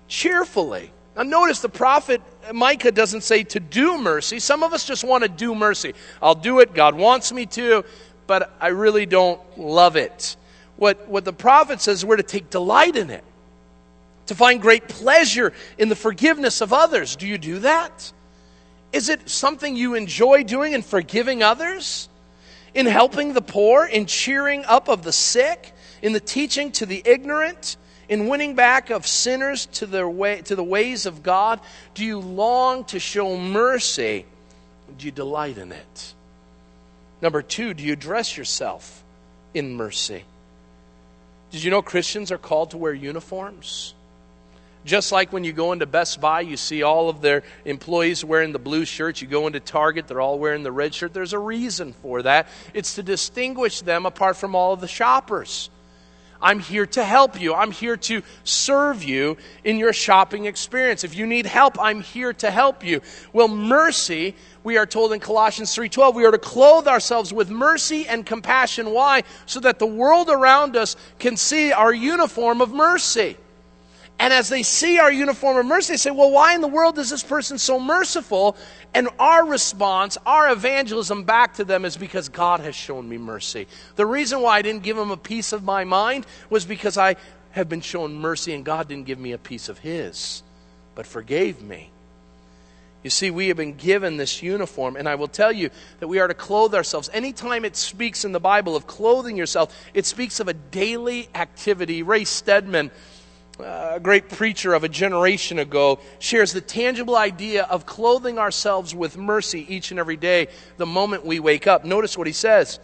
[0.08, 0.90] cheerfully.
[1.16, 2.20] Now, notice the prophet
[2.52, 4.40] Micah doesn't say to do mercy.
[4.40, 5.94] Some of us just want to do mercy.
[6.20, 7.84] I'll do it, God wants me to,
[8.26, 10.36] but I really don't love it.
[10.76, 13.22] What, what the prophet says, we're to take delight in it,
[14.26, 17.14] to find great pleasure in the forgiveness of others.
[17.14, 18.12] Do you do that?
[18.92, 22.09] Is it something you enjoy doing in forgiving others?
[22.74, 23.87] In helping the poor?
[23.87, 25.72] In cheering up of the sick?
[26.02, 27.76] In the teaching to the ignorant?
[28.09, 31.61] In winning back of sinners to, their way, to the ways of God?
[31.94, 34.26] Do you long to show mercy?
[34.98, 36.14] Do you delight in it?
[37.22, 39.02] Number two, do you dress yourself
[39.55, 40.24] in mercy?
[41.50, 43.94] Did you know Christians are called to wear uniforms?
[44.84, 48.52] Just like when you go into Best Buy, you see all of their employees wearing
[48.52, 49.22] the blue shirts.
[49.22, 51.14] You go into Target, they're all wearing the red shirt.
[51.14, 52.48] There's a reason for that.
[52.74, 55.70] It's to distinguish them apart from all of the shoppers.
[56.42, 57.54] I'm here to help you.
[57.54, 61.04] I'm here to serve you in your shopping experience.
[61.04, 63.00] If you need help, I'm here to help you.
[63.32, 68.08] Well, mercy, we are told in Colossians 3:12, we are to clothe ourselves with mercy
[68.08, 68.90] and compassion.
[68.90, 69.22] Why?
[69.46, 73.36] So that the world around us can see our uniform of mercy.
[74.18, 76.98] And as they see our uniform of mercy, they say, Well, why in the world
[76.98, 78.57] is this person so merciful?
[78.94, 83.66] And our response, our evangelism back to them is because God has shown me mercy.
[83.96, 87.16] The reason why I didn't give them a piece of my mind was because I
[87.51, 90.42] have been shown mercy and God didn't give me a piece of His,
[90.94, 91.90] but forgave me.
[93.03, 96.20] You see, we have been given this uniform, and I will tell you that we
[96.20, 97.11] are to clothe ourselves.
[97.12, 102.05] Anytime it speaks in the Bible of clothing yourself, it speaks of a daily activity.
[102.05, 102.92] Ray Stedman
[103.60, 108.94] Uh, a great preacher of a generation ago, shares the tangible idea of clothing ourselves
[108.94, 111.84] with mercy each and every day the moment we wake up.
[111.84, 112.81] Notice what he says.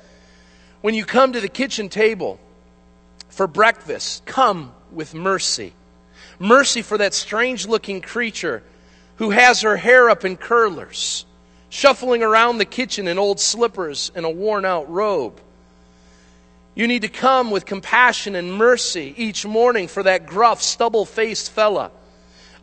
[0.82, 2.38] When you come to the kitchen table
[3.30, 5.72] for breakfast, come with mercy.
[6.38, 8.62] Mercy for that strange looking creature
[9.16, 11.24] who has her hair up in curlers,
[11.70, 15.40] shuffling around the kitchen in old slippers and a worn out robe.
[16.78, 21.50] You need to come with compassion and mercy each morning for that gruff, stubble faced
[21.50, 21.90] fella,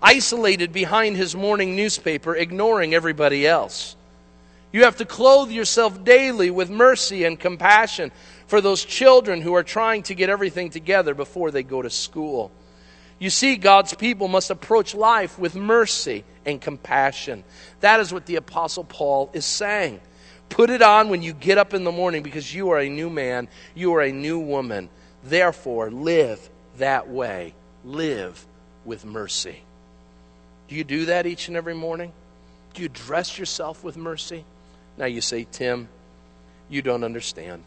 [0.01, 3.97] isolated behind his morning newspaper, ignoring everybody else.
[4.71, 8.13] You have to clothe yourself daily with mercy and compassion
[8.47, 12.51] for those children who are trying to get everything together before they go to school.
[13.19, 17.43] You see, God's people must approach life with mercy and compassion.
[17.81, 19.99] That is what the Apostle Paul is saying.
[20.49, 23.09] Put it on when you get up in the morning because you are a new
[23.09, 24.89] man, you are a new woman.
[25.23, 27.53] Therefore, live that way.
[27.83, 28.45] Live
[28.85, 29.61] with mercy.
[30.67, 32.11] Do you do that each and every morning?
[32.73, 34.45] Do you dress yourself with mercy?
[34.97, 35.89] Now you say, Tim,
[36.69, 37.63] you don't understand.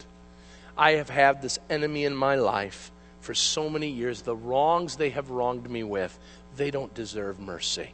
[0.77, 4.21] I have had this enemy in my life for so many years.
[4.21, 6.17] The wrongs they have wronged me with,
[6.55, 7.91] they don't deserve mercy.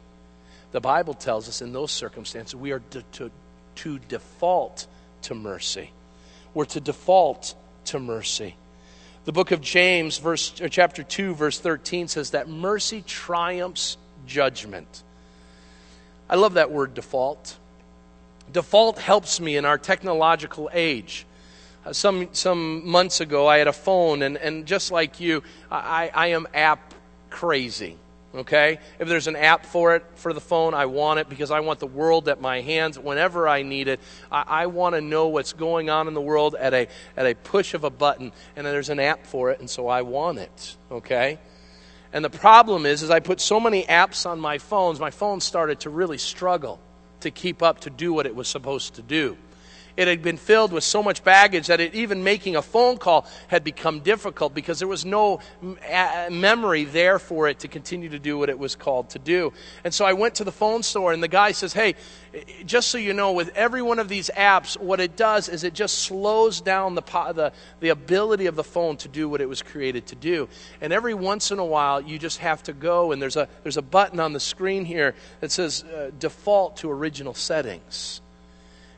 [0.72, 3.30] The Bible tells us in those circumstances we are to, to,
[3.76, 4.86] to default
[5.22, 5.90] to mercy.
[6.54, 7.54] We're to default
[7.86, 8.56] to mercy.
[9.24, 13.96] The book of James, verse, chapter 2, verse 13 says that mercy triumphs
[14.26, 15.02] judgment.
[16.30, 17.56] I love that word default.
[18.52, 21.26] Default helps me in our technological age.
[21.84, 26.10] Uh, some, some months ago, I had a phone, and, and just like you, I,
[26.14, 26.94] I am app
[27.30, 27.96] crazy.
[28.36, 28.78] Okay?
[28.98, 31.80] If there's an app for it for the phone, I want it because I want
[31.80, 34.00] the world at my hands whenever I need it.
[34.30, 37.34] I, I want to know what's going on in the world at a, at a
[37.34, 40.76] push of a button, and there's an app for it, and so I want it.
[40.90, 41.38] Okay?
[42.12, 45.40] And the problem is, is I put so many apps on my phones, my phone
[45.40, 46.80] started to really struggle
[47.20, 49.36] to keep up to do what it was supposed to do.
[49.96, 53.26] It had been filled with so much baggage that it, even making a phone call
[53.48, 55.40] had become difficult because there was no
[56.30, 59.52] memory there for it to continue to do what it was called to do.
[59.84, 61.94] And so I went to the phone store, and the guy says, Hey,
[62.66, 65.72] just so you know, with every one of these apps, what it does is it
[65.72, 69.62] just slows down the, the, the ability of the phone to do what it was
[69.62, 70.48] created to do.
[70.80, 73.78] And every once in a while, you just have to go, and there's a, there's
[73.78, 78.20] a button on the screen here that says uh, default to original settings.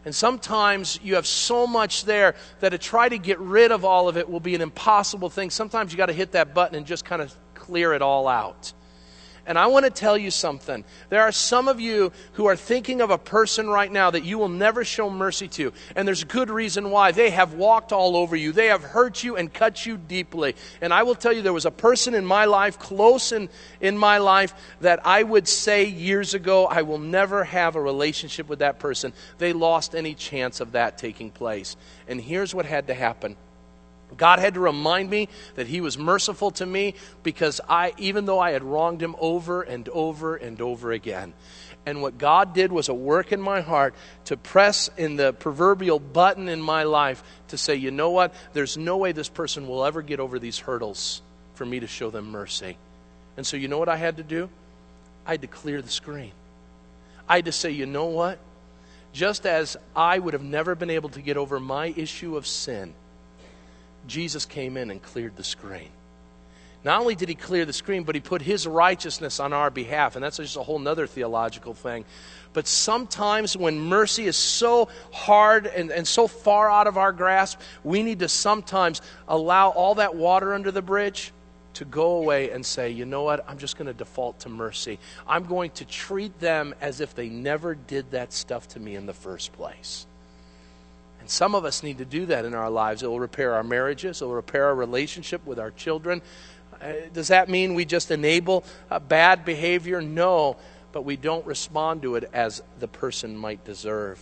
[0.08, 4.08] And sometimes you have so much there that to try to get rid of all
[4.08, 5.50] of it will be an impossible thing.
[5.50, 8.72] Sometimes you got to hit that button and just kind of clear it all out.
[9.48, 10.84] And I want to tell you something.
[11.08, 14.36] There are some of you who are thinking of a person right now that you
[14.36, 15.72] will never show mercy to.
[15.96, 17.12] And there's a good reason why.
[17.12, 20.54] They have walked all over you, they have hurt you and cut you deeply.
[20.82, 23.48] And I will tell you, there was a person in my life, close in,
[23.80, 28.50] in my life, that I would say years ago, I will never have a relationship
[28.50, 29.14] with that person.
[29.38, 31.74] They lost any chance of that taking place.
[32.06, 33.36] And here's what had to happen
[34.16, 38.40] God had to remind me that He was merciful to me because I, even though
[38.40, 41.34] I had wronged Him over and over and over again.
[41.86, 43.94] And what God did was a work in my heart
[44.26, 48.34] to press in the proverbial button in my life to say, you know what?
[48.52, 51.22] There's no way this person will ever get over these hurdles
[51.54, 52.76] for me to show them mercy.
[53.36, 54.50] And so, you know what I had to do?
[55.26, 56.32] I had to clear the screen.
[57.28, 58.38] I had to say, you know what?
[59.12, 62.92] Just as I would have never been able to get over my issue of sin
[64.08, 65.90] Jesus came in and cleared the screen.
[66.84, 70.16] Not only did he clear the screen, but he put his righteousness on our behalf.
[70.16, 72.04] And that's just a whole other theological thing.
[72.52, 77.60] But sometimes when mercy is so hard and, and so far out of our grasp,
[77.84, 81.32] we need to sometimes allow all that water under the bridge
[81.74, 84.98] to go away and say, you know what, I'm just going to default to mercy.
[85.28, 89.06] I'm going to treat them as if they never did that stuff to me in
[89.06, 90.07] the first place.
[91.28, 93.02] Some of us need to do that in our lives.
[93.02, 96.22] It will repair our marriages, it will repair our relationship with our children.
[96.80, 100.00] Uh, does that mean we just enable uh, bad behavior?
[100.00, 100.56] No,
[100.92, 104.18] but we don't respond to it as the person might deserve.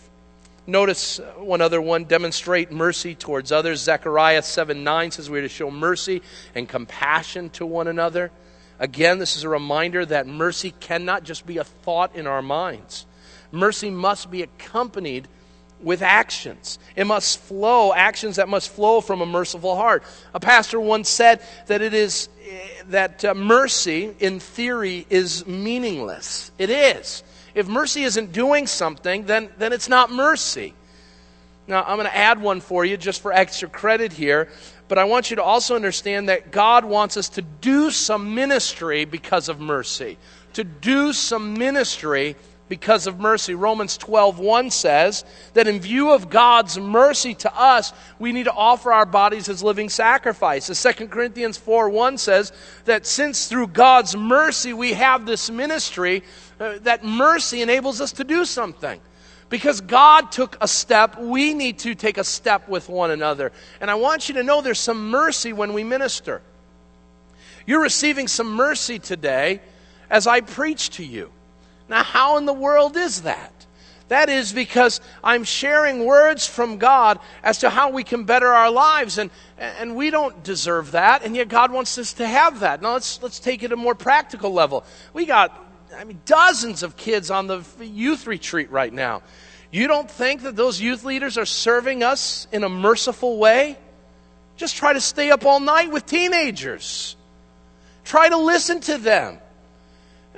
[0.65, 3.79] Notice uh, one other one demonstrate mercy towards others.
[3.79, 6.21] Zechariah 7 9 says we're to show mercy
[6.55, 8.31] and compassion to one another.
[8.79, 13.05] Again, this is a reminder that mercy cannot just be a thought in our minds.
[13.51, 15.29] Mercy must be accompanied
[15.81, 16.79] with actions.
[16.95, 20.03] It must flow, actions that must flow from a merciful heart.
[20.33, 22.29] A pastor once said that it is
[22.87, 26.51] that uh, mercy in theory is meaningless.
[26.57, 27.23] It is.
[27.53, 30.73] If mercy isn't doing something, then, then it's not mercy.
[31.67, 34.49] Now, I'm going to add one for you just for extra credit here,
[34.87, 39.03] but I want you to also understand that God wants us to do some ministry
[39.03, 40.17] because of mercy.
[40.53, 42.37] To do some ministry
[42.69, 43.53] because of mercy.
[43.53, 48.91] Romans 12:1 says that in view of God's mercy to us, we need to offer
[48.91, 50.77] our bodies as living sacrifices.
[50.77, 52.51] 2 Corinthians 4:1 says
[52.85, 56.23] that since through God's mercy we have this ministry,
[56.59, 58.99] uh, that mercy enables us to do something.
[59.49, 63.53] Because God took a step, we need to take a step with one another.
[63.79, 66.41] And I want you to know there's some mercy when we minister.
[67.65, 69.61] You're receiving some mercy today
[70.09, 71.31] as I preach to you.
[71.89, 73.53] Now, how in the world is that?
[74.09, 78.71] That is because I'm sharing words from God as to how we can better our
[78.71, 82.81] lives, and, and we don't deserve that, and yet God wants us to have that.
[82.81, 84.85] Now, let's, let's take it a more practical level.
[85.13, 85.61] We got,
[85.95, 89.23] I mean, dozens of kids on the youth retreat right now.
[89.71, 93.77] You don't think that those youth leaders are serving us in a merciful way?
[94.55, 97.17] Just try to stay up all night with teenagers.
[98.05, 99.39] Try to listen to them.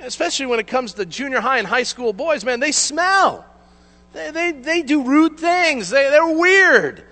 [0.02, 3.44] Especially when it comes to junior high and high school boys, man, they smell.
[4.12, 5.90] They, they, they do rude things.
[5.90, 7.04] They, they're weird.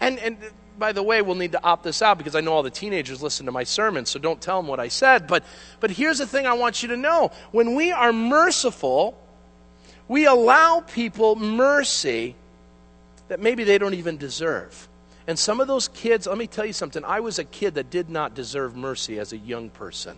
[0.00, 0.38] And, and
[0.78, 3.22] by the way, we'll need to opt this out because I know all the teenagers
[3.22, 5.26] listen to my sermons, so don't tell them what I said.
[5.26, 5.44] But,
[5.78, 7.30] but here's the thing I want you to know.
[7.52, 9.20] When we are merciful,
[10.08, 12.34] we allow people mercy
[13.28, 14.88] that maybe they don't even deserve.
[15.26, 17.04] And some of those kids, let me tell you something.
[17.04, 20.16] I was a kid that did not deserve mercy as a young person.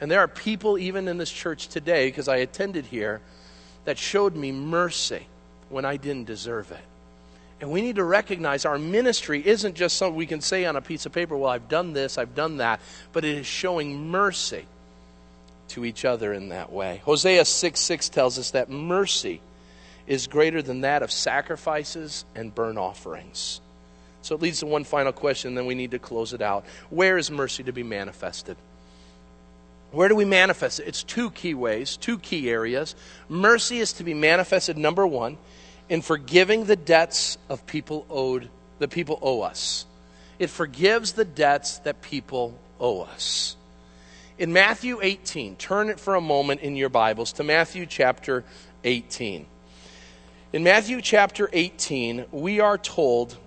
[0.00, 3.20] And there are people, even in this church today, because I attended here,
[3.84, 5.26] that showed me mercy
[5.68, 6.84] when I didn't deserve it.
[7.60, 10.82] And we need to recognize our ministry isn't just something we can say on a
[10.82, 12.80] piece of paper, well, I've done this, I've done that,
[13.12, 14.66] but it is showing mercy
[15.68, 17.00] to each other in that way.
[17.04, 19.40] Hosea 6 6 tells us that mercy
[20.06, 23.60] is greater than that of sacrifices and burnt offerings.
[24.22, 26.64] So it leads to one final question, then we need to close it out.
[26.90, 28.56] Where is mercy to be manifested?
[29.96, 30.88] Where do we manifest it?
[30.88, 32.94] It's two key ways, two key areas.
[33.30, 35.38] Mercy is to be manifested, number one,
[35.88, 39.86] in forgiving the debts of people owed, the people owe us.
[40.38, 43.56] It forgives the debts that people owe us.
[44.38, 48.44] In Matthew 18, turn it for a moment in your Bibles to Matthew chapter
[48.84, 49.46] 18.
[50.52, 53.38] In Matthew chapter 18, we are told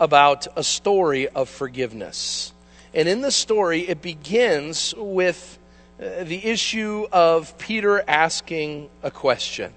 [0.00, 2.52] about a story of forgiveness.
[2.92, 5.58] And in the story, it begins with
[6.00, 9.72] uh, the issue of Peter asking a question.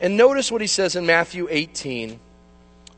[0.00, 2.20] And notice what he says in Matthew 18,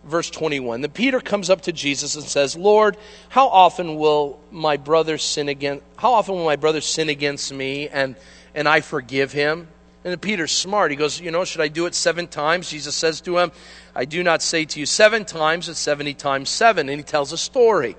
[0.05, 0.83] verse 21.
[0.83, 2.97] Then Peter comes up to Jesus and says, Lord,
[3.29, 7.89] how often will my brother sin against how often will my brother sin against me
[7.89, 8.17] and,
[8.55, 9.69] and I forgive him?
[10.05, 10.91] And Peter's smart.
[10.91, 12.69] He goes, You know, should I do it seven times?
[12.69, 13.53] Jesus says to him,
[13.95, 16.91] I do not say to you seven times, but 70 times seven.
[16.91, 17.97] And he tells a story.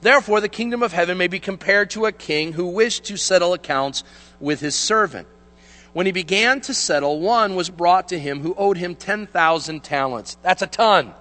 [0.00, 3.52] Therefore, the kingdom of heaven may be compared to a king who wished to settle
[3.52, 4.04] accounts
[4.38, 5.26] with his servant.
[5.92, 10.36] When he began to settle, one was brought to him who owed him 10,000 talents.
[10.42, 11.14] That's a ton.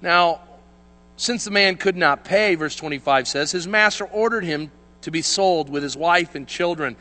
[0.00, 0.40] Now,
[1.16, 4.70] since the man could not pay, verse 25 says, his master ordered him
[5.02, 6.96] to be sold with his wife and children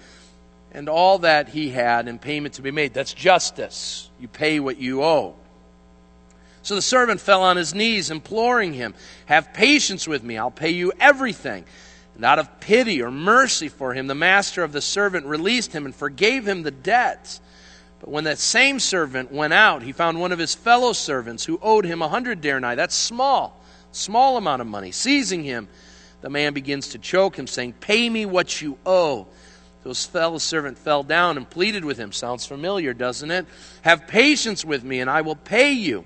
[0.72, 2.94] and all that he had in payment to be made.
[2.94, 4.10] That's justice.
[4.20, 5.36] You pay what you owe.
[6.68, 8.93] So the servant fell on his knees, imploring him,
[9.28, 11.63] Have patience with me, I'll pay you everything.
[12.13, 15.86] And out of pity or mercy for him, the master of the servant released him
[15.86, 17.39] and forgave him the debt.
[18.01, 21.57] But when that same servant went out, he found one of his fellow servants who
[21.61, 22.76] owed him a hundred denarii.
[22.76, 23.63] That's small,
[23.93, 24.91] small amount of money.
[24.91, 25.70] Seizing him,
[26.20, 29.26] the man begins to choke him, saying, Pay me what you owe.
[29.84, 32.11] So His fellow servant fell down and pleaded with him.
[32.11, 33.45] Sounds familiar, doesn't it?
[33.84, 36.03] Have patience with me, and I will pay you.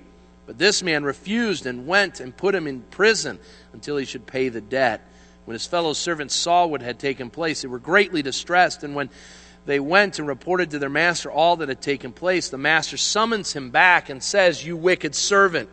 [0.52, 3.38] But this man refused and went and put him in prison
[3.72, 5.00] until he should pay the debt.
[5.46, 8.84] When his fellow servants saw what had taken place, they were greatly distressed.
[8.84, 9.08] And when
[9.64, 13.54] they went and reported to their master all that had taken place, the master summons
[13.54, 15.70] him back and says, You wicked servant,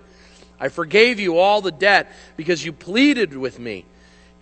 [0.62, 3.84] I forgave you all the debt because you pleaded with me.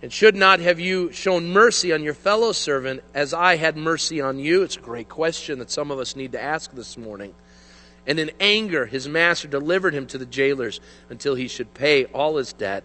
[0.02, 4.20] And should not have you shown mercy on your fellow servant as I had mercy
[4.20, 4.62] on you?
[4.62, 7.34] It's a great question that some of us need to ask this morning.
[8.08, 12.38] And in anger, his master delivered him to the jailers until he should pay all
[12.38, 12.82] his debt.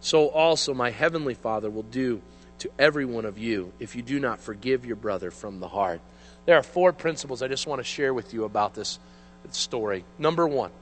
[0.00, 2.20] So also my heavenly Father will do
[2.58, 6.02] to every one of you if you do not forgive your brother from the heart.
[6.44, 8.98] There are four principles I just want to share with you about this
[9.50, 10.04] story.
[10.18, 10.72] Number one,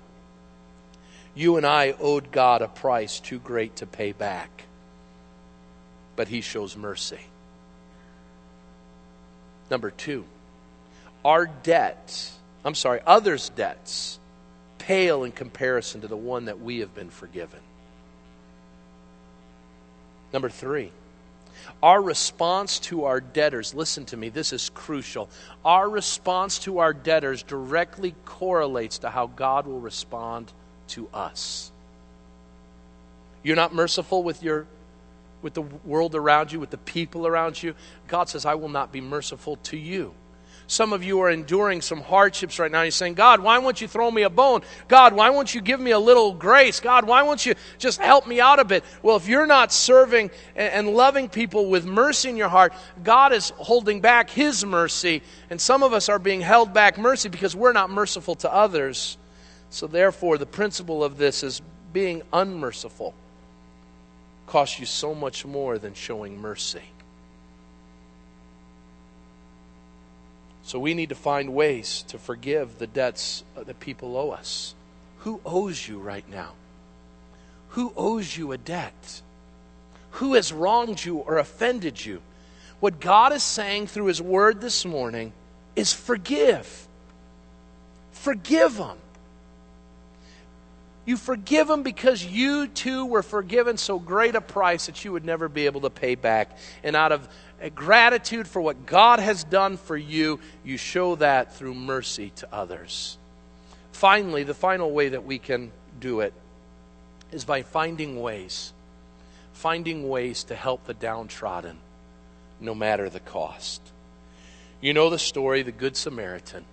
[1.36, 4.64] you and I owed God a price too great to pay back
[6.16, 7.20] but he shows mercy.
[9.70, 10.24] Number two,
[11.24, 14.18] our debts, I'm sorry, others' debts,
[14.78, 17.60] pale in comparison to the one that we have been forgiven.
[20.32, 20.90] Number three,
[21.82, 25.28] our response to our debtors, listen to me, this is crucial.
[25.64, 30.52] Our response to our debtors directly correlates to how God will respond
[30.88, 31.70] to us.
[33.42, 34.66] You're not merciful with your
[35.42, 37.74] with the world around you, with the people around you,
[38.06, 40.14] God says, I will not be merciful to you.
[40.66, 42.82] Some of you are enduring some hardships right now.
[42.82, 44.62] You're saying, God, why won't you throw me a bone?
[44.88, 46.80] God, why won't you give me a little grace?
[46.80, 48.84] God, why won't you just help me out a bit?
[49.02, 53.50] Well, if you're not serving and loving people with mercy in your heart, God is
[53.56, 55.22] holding back His mercy.
[55.50, 59.18] And some of us are being held back mercy because we're not merciful to others.
[59.70, 63.14] So, therefore, the principle of this is being unmerciful
[64.46, 66.82] costs you so much more than showing mercy.
[70.72, 74.74] So we need to find ways to forgive the debts that people owe us.
[75.18, 76.52] Who owes you right now?
[77.68, 79.22] Who owes you a debt?
[80.12, 82.20] who has wronged you or offended you.
[82.80, 85.32] What God is saying through His Word this morning
[85.76, 86.86] is forgive.
[88.12, 88.98] Forgive them.
[91.04, 95.24] You forgive them because you too were forgiven so great a price that you would
[95.24, 96.56] never be able to pay back.
[96.84, 97.26] And out of
[97.70, 103.16] gratitude for what God has done for you, you show that through mercy to others.
[103.92, 106.32] Finally, the final way that we can do it
[107.30, 108.72] is by finding ways,
[109.52, 111.78] finding ways to help the downtrodden,
[112.60, 113.80] no matter the cost.
[114.80, 116.64] You know the story, the Good Samaritan.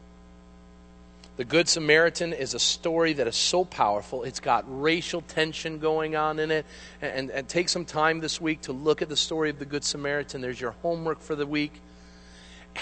[1.40, 4.26] The Good Samaritan is a story that is so powerful.
[4.26, 6.66] It's got racial tension going on in it.
[7.02, 9.86] And, and, take some time this week to look at the story of the Good
[9.86, 10.42] Samaritan.
[10.42, 11.72] There's your homework for the week.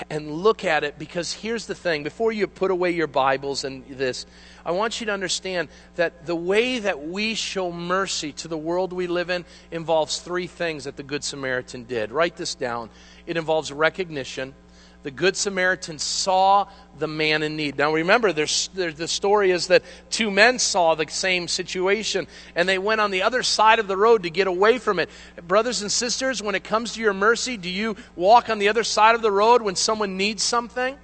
[0.10, 3.86] And look at it because here's the thing before you put away your Bibles and
[3.86, 4.26] this,
[4.66, 8.92] I want you to understand that the way that we show mercy to the world
[8.92, 12.12] we live in involves three things that the Good Samaritan did.
[12.12, 12.90] Write this down.
[13.28, 14.56] It involves recognition
[15.04, 16.68] the Good Samaritan saw
[17.00, 17.78] the man in need.
[17.78, 22.68] Now remember, there's, there's, the story is that two men saw the same situation and
[22.68, 25.10] they went on the other side of the road to get away from it.
[25.48, 28.84] Brothers and sisters, when it comes to your mercy, do you walk on the other
[28.84, 30.98] side of the road when someone needs something?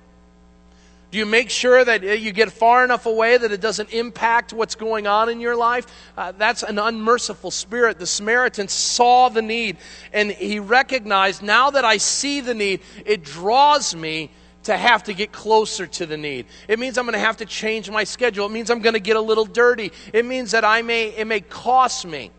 [1.13, 4.73] Do you make sure that you get far enough away that it doesn't impact what's
[4.73, 5.85] going on in your life?
[6.17, 7.99] Uh, that's an unmerciful spirit.
[7.99, 9.77] The Samaritan saw the need
[10.11, 14.31] and he recognized now that I see the need, it draws me
[14.63, 16.47] to have to get closer to the need.
[16.67, 18.47] It means I'm going to have to change my schedule.
[18.47, 19.91] It means I'm going to get a little dirty.
[20.13, 22.31] It means that I may, it may cost me.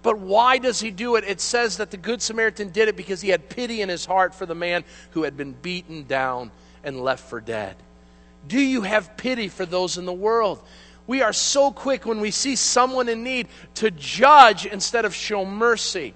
[0.00, 1.24] But why does he do it?
[1.24, 4.34] It says that the Good Samaritan did it because he had pity in his heart
[4.34, 6.50] for the man who had been beaten down
[6.82, 7.76] and left for dead.
[8.46, 10.62] Do you have pity for those in the world?
[11.06, 15.44] We are so quick when we see someone in need to judge instead of show
[15.44, 16.14] mercy.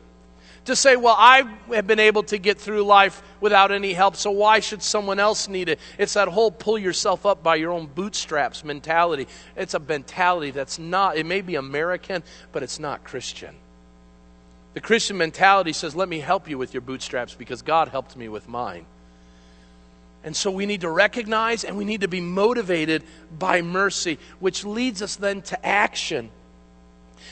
[0.66, 4.30] To say, well, I have been able to get through life without any help, so
[4.30, 5.78] why should someone else need it?
[5.96, 9.26] It's that whole pull yourself up by your own bootstraps mentality.
[9.56, 12.22] It's a mentality that's not, it may be American,
[12.52, 13.56] but it's not Christian.
[14.74, 18.28] The Christian mentality says, let me help you with your bootstraps because God helped me
[18.28, 18.84] with mine.
[20.22, 23.02] And so we need to recognize and we need to be motivated
[23.38, 26.30] by mercy, which leads us then to action.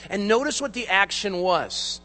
[0.09, 2.01] And notice what the action was.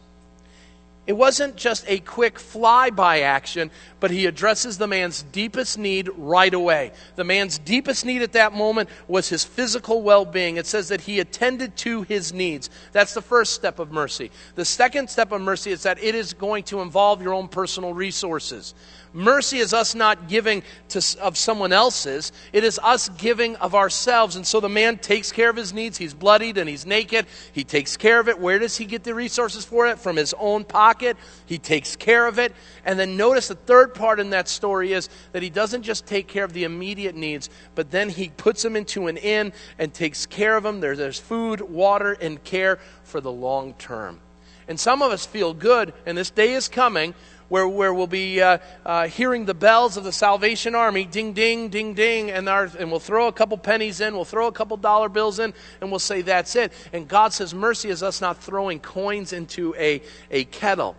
[1.06, 3.70] It wasn't just a quick flyby action,
[4.00, 6.92] but he addresses the man's deepest need right away.
[7.16, 10.56] The man's deepest need at that moment was his physical well being.
[10.56, 12.70] It says that he attended to his needs.
[12.92, 14.30] That's the first step of mercy.
[14.54, 17.92] The second step of mercy is that it is going to involve your own personal
[17.92, 18.74] resources.
[19.14, 24.34] Mercy is us not giving to, of someone else's, it is us giving of ourselves.
[24.34, 25.96] And so the man takes care of his needs.
[25.96, 27.26] He's bloodied and he's naked.
[27.52, 28.40] He takes care of it.
[28.40, 30.00] Where does he get the resources for it?
[30.00, 31.16] From his own pocket.
[31.46, 32.52] He takes care of it.
[32.84, 36.26] And then notice the third part in that story is that he doesn't just take
[36.26, 40.26] care of the immediate needs, but then he puts them into an inn and takes
[40.26, 40.80] care of them.
[40.80, 44.18] There, there's food, water, and care for the long term.
[44.66, 47.14] And some of us feel good, and this day is coming
[47.48, 51.68] where, where we'll be uh, uh, hearing the bells of the Salvation Army ding, ding,
[51.68, 54.76] ding, ding, and, our, and we'll throw a couple pennies in, we'll throw a couple
[54.76, 56.72] dollar bills in, and we'll say, That's it.
[56.92, 60.96] And God says, Mercy is us not throwing coins into a, a kettle,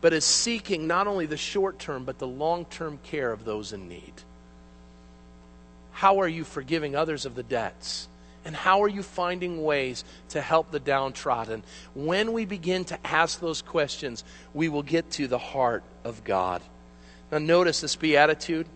[0.00, 3.72] but is seeking not only the short term, but the long term care of those
[3.72, 4.12] in need.
[5.92, 8.08] How are you forgiving others of the debts?
[8.46, 11.64] And how are you finding ways to help the downtrodden?
[11.96, 14.22] When we begin to ask those questions,
[14.54, 16.62] we will get to the heart of God.
[17.32, 18.68] Now, notice this beatitude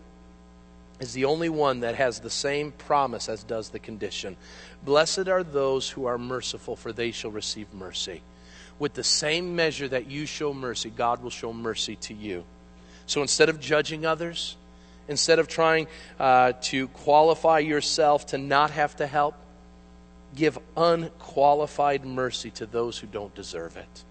[0.99, 4.35] is the only one that has the same promise as does the condition.
[4.83, 8.21] Blessed are those who are merciful, for they shall receive mercy.
[8.77, 12.43] With the same measure that you show mercy, God will show mercy to you.
[13.05, 14.57] So instead of judging others,
[15.07, 15.87] instead of trying
[16.19, 19.35] uh, to qualify yourself to not have to help,
[20.35, 24.03] give unqualified mercy to those who don't deserve it.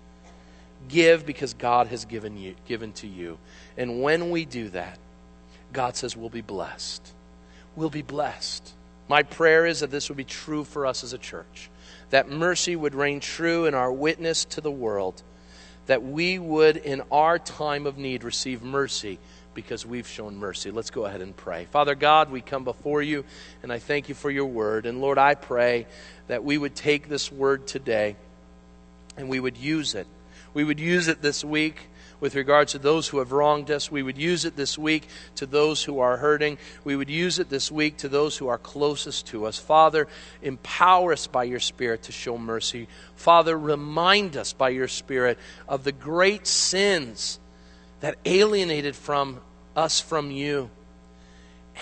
[0.88, 3.38] Give because God has given you given to you.
[3.76, 4.98] And when we do that,
[5.72, 7.12] God says we'll be blessed.
[7.76, 8.72] We'll be blessed.
[9.08, 11.70] My prayer is that this would be true for us as a church.
[12.10, 15.22] That mercy would reign true in our witness to the world.
[15.86, 19.18] That we would, in our time of need, receive mercy
[19.54, 20.70] because we've shown mercy.
[20.70, 21.66] Let's go ahead and pray.
[21.70, 23.24] Father God, we come before you,
[23.62, 24.86] and I thank you for your word.
[24.86, 25.86] And Lord, I pray
[26.28, 28.16] that we would take this word today
[29.16, 30.06] and we would use it.
[30.54, 31.88] We would use it this week.
[32.20, 33.90] with regards to those who have wronged us.
[33.90, 36.58] We would use it this week to those who are hurting.
[36.84, 39.58] We would use it this week to those who are closest to us.
[39.58, 40.06] Father,
[40.42, 42.88] empower us by your Spirit to show mercy.
[43.16, 47.40] Father, remind us by your Spirit of the great sins
[48.00, 49.40] that alienated from
[49.76, 50.70] us from you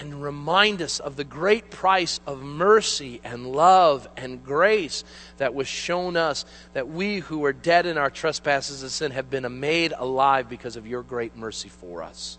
[0.01, 5.03] and remind us of the great price of mercy and love and grace
[5.39, 9.29] that was shown us, that we who were dead in our trespasses and sin have
[9.29, 12.39] been made alive because of your great mercy for us.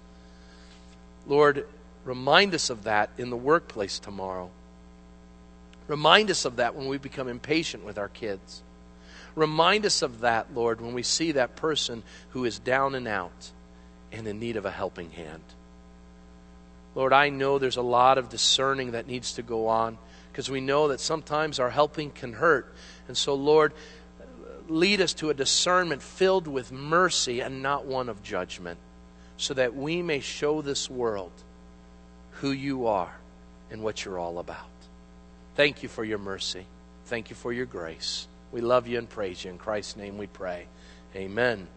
[1.27, 1.67] Lord,
[2.05, 4.49] remind us of that in the workplace tomorrow.
[5.87, 8.61] Remind us of that when we become impatient with our kids.
[9.35, 13.51] Remind us of that, Lord, when we see that person who is down and out
[14.11, 15.43] and in need of a helping hand.
[16.95, 19.97] Lord, I know there's a lot of discerning that needs to go on
[20.31, 22.73] because we know that sometimes our helping can hurt.
[23.07, 23.73] And so, Lord,
[24.67, 28.79] lead us to a discernment filled with mercy and not one of judgment
[29.37, 31.31] so that we may show this world
[32.33, 33.15] who you are
[33.71, 34.65] and what you're all about.
[35.55, 36.65] Thank you for your mercy.
[37.05, 38.27] Thank you for your grace.
[38.51, 39.51] We love you and praise you.
[39.51, 40.65] In Christ's name we pray.
[41.15, 41.67] Amen.